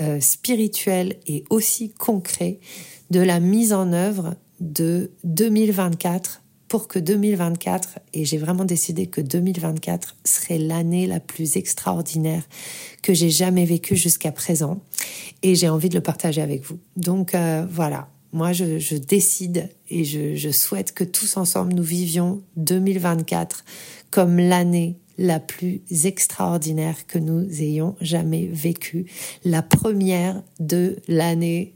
euh, 0.00 0.20
spirituel 0.20 1.16
et 1.26 1.42
aussi 1.50 1.90
concret 1.90 2.60
de 3.10 3.18
la 3.18 3.40
mise 3.40 3.72
en 3.72 3.92
œuvre 3.92 4.36
de 4.60 5.10
2024 5.24 6.42
pour 6.68 6.86
que 6.86 7.00
2024, 7.00 7.98
et 8.12 8.24
j'ai 8.24 8.38
vraiment 8.38 8.66
décidé 8.66 9.06
que 9.06 9.20
2024 9.20 10.14
serait 10.22 10.58
l'année 10.58 11.08
la 11.08 11.18
plus 11.18 11.56
extraordinaire 11.56 12.46
que 13.02 13.14
j'ai 13.14 13.30
jamais 13.30 13.64
vécue 13.64 13.96
jusqu'à 13.96 14.30
présent, 14.30 14.80
et 15.42 15.54
j'ai 15.54 15.70
envie 15.70 15.88
de 15.88 15.94
le 15.94 16.02
partager 16.02 16.42
avec 16.42 16.62
vous. 16.62 16.78
Donc 16.96 17.34
euh, 17.34 17.66
voilà, 17.68 18.08
moi, 18.32 18.52
je, 18.52 18.96
décide 18.96 19.70
et 19.88 20.04
je, 20.04 20.50
souhaite 20.50 20.92
que 20.92 21.04
tous 21.04 21.36
ensemble, 21.36 21.72
nous 21.72 21.82
vivions 21.82 22.42
2024 22.56 23.64
comme 24.10 24.38
l'année 24.38 24.96
la 25.16 25.40
plus 25.40 25.82
extraordinaire 26.04 27.06
que 27.06 27.18
nous 27.18 27.44
ayons 27.60 27.96
jamais 28.00 28.46
vécue. 28.46 29.06
La 29.44 29.62
première 29.62 30.42
de 30.60 30.96
l'année 31.08 31.74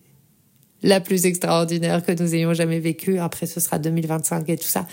la 0.82 1.00
plus 1.00 1.26
extraordinaire 1.26 2.04
que 2.04 2.12
nous 2.12 2.34
ayons 2.34 2.54
jamais 2.54 2.80
vécue. 2.80 3.18
Après, 3.18 3.46
ce 3.46 3.60
sera 3.60 3.78
2025 3.78 4.48
et 4.48 4.56
tout 4.56 4.64
ça. 4.64 4.86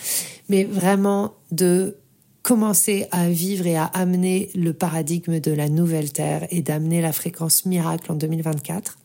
Mais 0.47 0.63
vraiment 0.63 1.33
de 1.51 1.97
commencer 2.43 3.07
à 3.11 3.29
vivre 3.29 3.67
et 3.67 3.75
à 3.75 3.85
amener 3.85 4.49
le 4.55 4.73
paradigme 4.73 5.39
de 5.39 5.51
la 5.51 5.67
nouvelle 5.67 6.11
Terre 6.11 6.47
et 6.51 6.61
d'amener 6.61 7.01
la 7.01 7.11
fréquence 7.11 7.65
miracle 7.65 8.11
en 8.11 8.15
2024. 8.15 8.97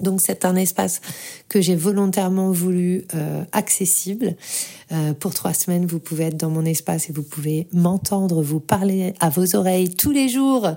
Donc 0.00 0.20
c'est 0.20 0.44
un 0.44 0.56
espace 0.56 1.00
que 1.48 1.60
j'ai 1.60 1.74
volontairement 1.74 2.50
voulu 2.50 3.04
euh, 3.14 3.44
accessible. 3.52 4.36
Euh, 4.92 5.14
pour 5.14 5.32
trois 5.34 5.54
semaines, 5.54 5.86
vous 5.86 5.98
pouvez 5.98 6.24
être 6.24 6.36
dans 6.36 6.50
mon 6.50 6.64
espace 6.64 7.08
et 7.08 7.12
vous 7.12 7.22
pouvez 7.22 7.66
m'entendre, 7.72 8.42
vous 8.42 8.60
parler 8.60 9.14
à 9.20 9.30
vos 9.30 9.56
oreilles 9.56 9.94
tous 9.94 10.10
les 10.10 10.28
jours 10.28 10.68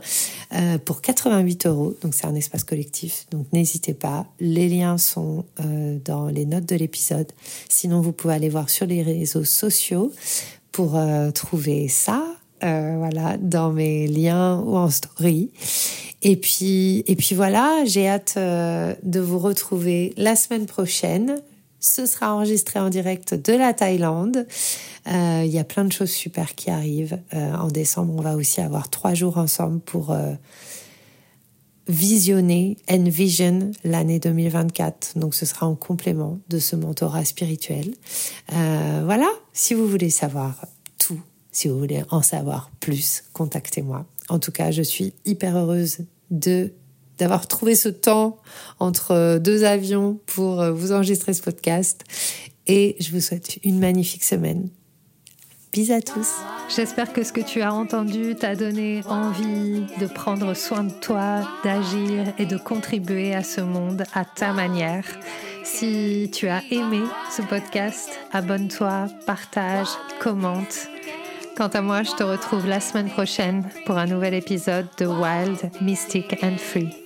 euh, 0.54 0.78
pour 0.78 1.02
88 1.02 1.66
euros. 1.66 1.96
Donc 2.02 2.14
c'est 2.14 2.28
un 2.28 2.36
espace 2.36 2.64
collectif. 2.64 3.28
Donc 3.32 3.46
n'hésitez 3.52 3.94
pas. 3.94 4.26
Les 4.40 4.70
liens 4.70 4.98
sont 4.98 5.46
dans 6.06 6.28
les 6.28 6.46
notes 6.46 6.66
de 6.66 6.76
l'épisode. 6.76 7.32
Sinon, 7.68 8.02
vous 8.02 8.12
pouvez 8.14 8.34
aller 8.34 8.50
voir 8.50 8.70
sur 8.70 8.86
les 8.86 9.02
réseaux 9.02 9.44
sociaux 9.44 10.12
pour 10.72 10.98
trouver 11.34 11.88
ça. 11.88 12.39
Voilà, 12.62 13.38
dans 13.38 13.72
mes 13.72 14.08
liens 14.08 14.62
ou 14.66 14.76
en 14.76 14.90
story. 14.90 15.52
Et 16.22 16.36
puis, 16.36 17.04
et 17.08 17.16
puis 17.16 17.34
voilà, 17.34 17.84
j'ai 17.86 18.08
hâte 18.08 18.36
euh, 18.38 18.94
de 19.04 19.20
vous 19.20 19.40
retrouver 19.40 20.14
la 20.18 20.36
semaine 20.36 20.66
prochaine. 20.66 21.42
Ce 21.80 22.06
sera 22.06 22.36
enregistré 22.36 22.80
en 22.80 22.90
direct 22.90 23.34
de 23.34 23.54
la 23.54 23.74
Thaïlande. 23.74 24.46
Euh, 25.08 25.44
il 25.46 25.52
y 25.52 25.60
a 25.60 25.64
plein 25.64 25.86
de 25.86 25.94
choses 25.94 26.12
super 26.12 26.56
qui 26.56 26.70
arrivent. 26.70 27.20
Euh, 27.34 27.54
en 27.56 27.70
décembre, 27.70 28.14
on 28.18 28.22
va 28.22 28.36
aussi 28.36 28.60
avoir 28.60 28.90
trois 28.90 29.14
jours 29.14 29.38
ensemble 29.38 29.80
pour 29.80 30.14
visionner 31.88 32.78
Envision 32.92 33.72
l'année 33.86 34.20
2024. 34.20 35.18
Donc 35.18 35.36
ce 35.36 35.46
sera 35.46 35.68
en 35.68 35.76
complément 35.76 36.38
de 36.50 36.60
ce 36.60 36.76
mentorat 36.76 37.24
spirituel. 37.24 37.94
voilà, 38.50 39.30
si 39.54 39.74
vous 39.74 39.88
voulez 39.88 40.10
savoir 40.10 40.66
si 41.60 41.68
vous 41.68 41.78
voulez 41.78 42.04
en 42.10 42.22
savoir 42.22 42.72
plus, 42.80 43.26
contactez-moi. 43.34 44.06
En 44.30 44.40
tout 44.40 44.54
cas, 44.54 44.72
je 44.72 44.82
suis 44.82 45.14
hyper 45.26 45.58
heureuse 45.58 46.00
de 46.32 46.72
d'avoir 47.18 47.50
trouvé 47.50 47.76
ce 47.76 47.90
temps 47.90 48.38
entre 48.80 49.40
deux 49.40 49.66
avions 49.66 50.22
pour 50.26 50.62
euh, 50.62 50.72
vous 50.72 50.94
enregistrer 50.94 51.34
ce 51.34 51.42
podcast. 51.42 52.06
Et 52.66 52.96
je 53.02 53.12
vous 53.12 53.20
souhaite 53.20 53.60
une 53.66 53.78
magnifique 53.78 54.24
semaine. 54.24 54.70
Bisous 55.74 55.92
à 55.92 56.02
tous. 56.02 56.30
J'espère 56.74 57.12
que 57.12 57.24
ce 57.26 57.34
que 57.34 57.42
tu 57.42 57.62
as 57.62 57.74
entendu 57.74 58.36
t'a 58.36 58.56
donné 58.56 59.02
envie 59.10 59.84
de 60.00 60.08
prendre 60.08 60.54
soin 60.54 60.86
de 60.86 60.94
toi, 61.02 61.46
d'agir 61.66 62.34
et 62.38 62.46
de 62.46 62.56
contribuer 62.56 63.36
à 63.36 63.44
ce 63.44 63.60
monde 63.60 64.06
à 64.14 64.24
ta 64.24 64.54
manière. 64.54 65.04
Si 65.66 66.32
tu 66.34 66.48
as 66.48 66.64
aimé 66.72 67.02
ce 67.36 67.42
podcast, 67.42 68.12
abonne-toi, 68.32 69.08
partage, 69.26 69.90
commente. 70.22 70.88
Quant 71.60 71.68
à 71.68 71.82
moi, 71.82 72.04
je 72.04 72.12
te 72.12 72.24
retrouve 72.24 72.66
la 72.70 72.80
semaine 72.80 73.10
prochaine 73.10 73.70
pour 73.86 73.98
un 73.98 74.06
nouvel 74.06 74.34
épisode 74.34 74.88
de 74.98 75.06
Wild, 75.06 75.70
Mystic 75.82 76.42
and 76.42 76.56
Free. 76.58 76.99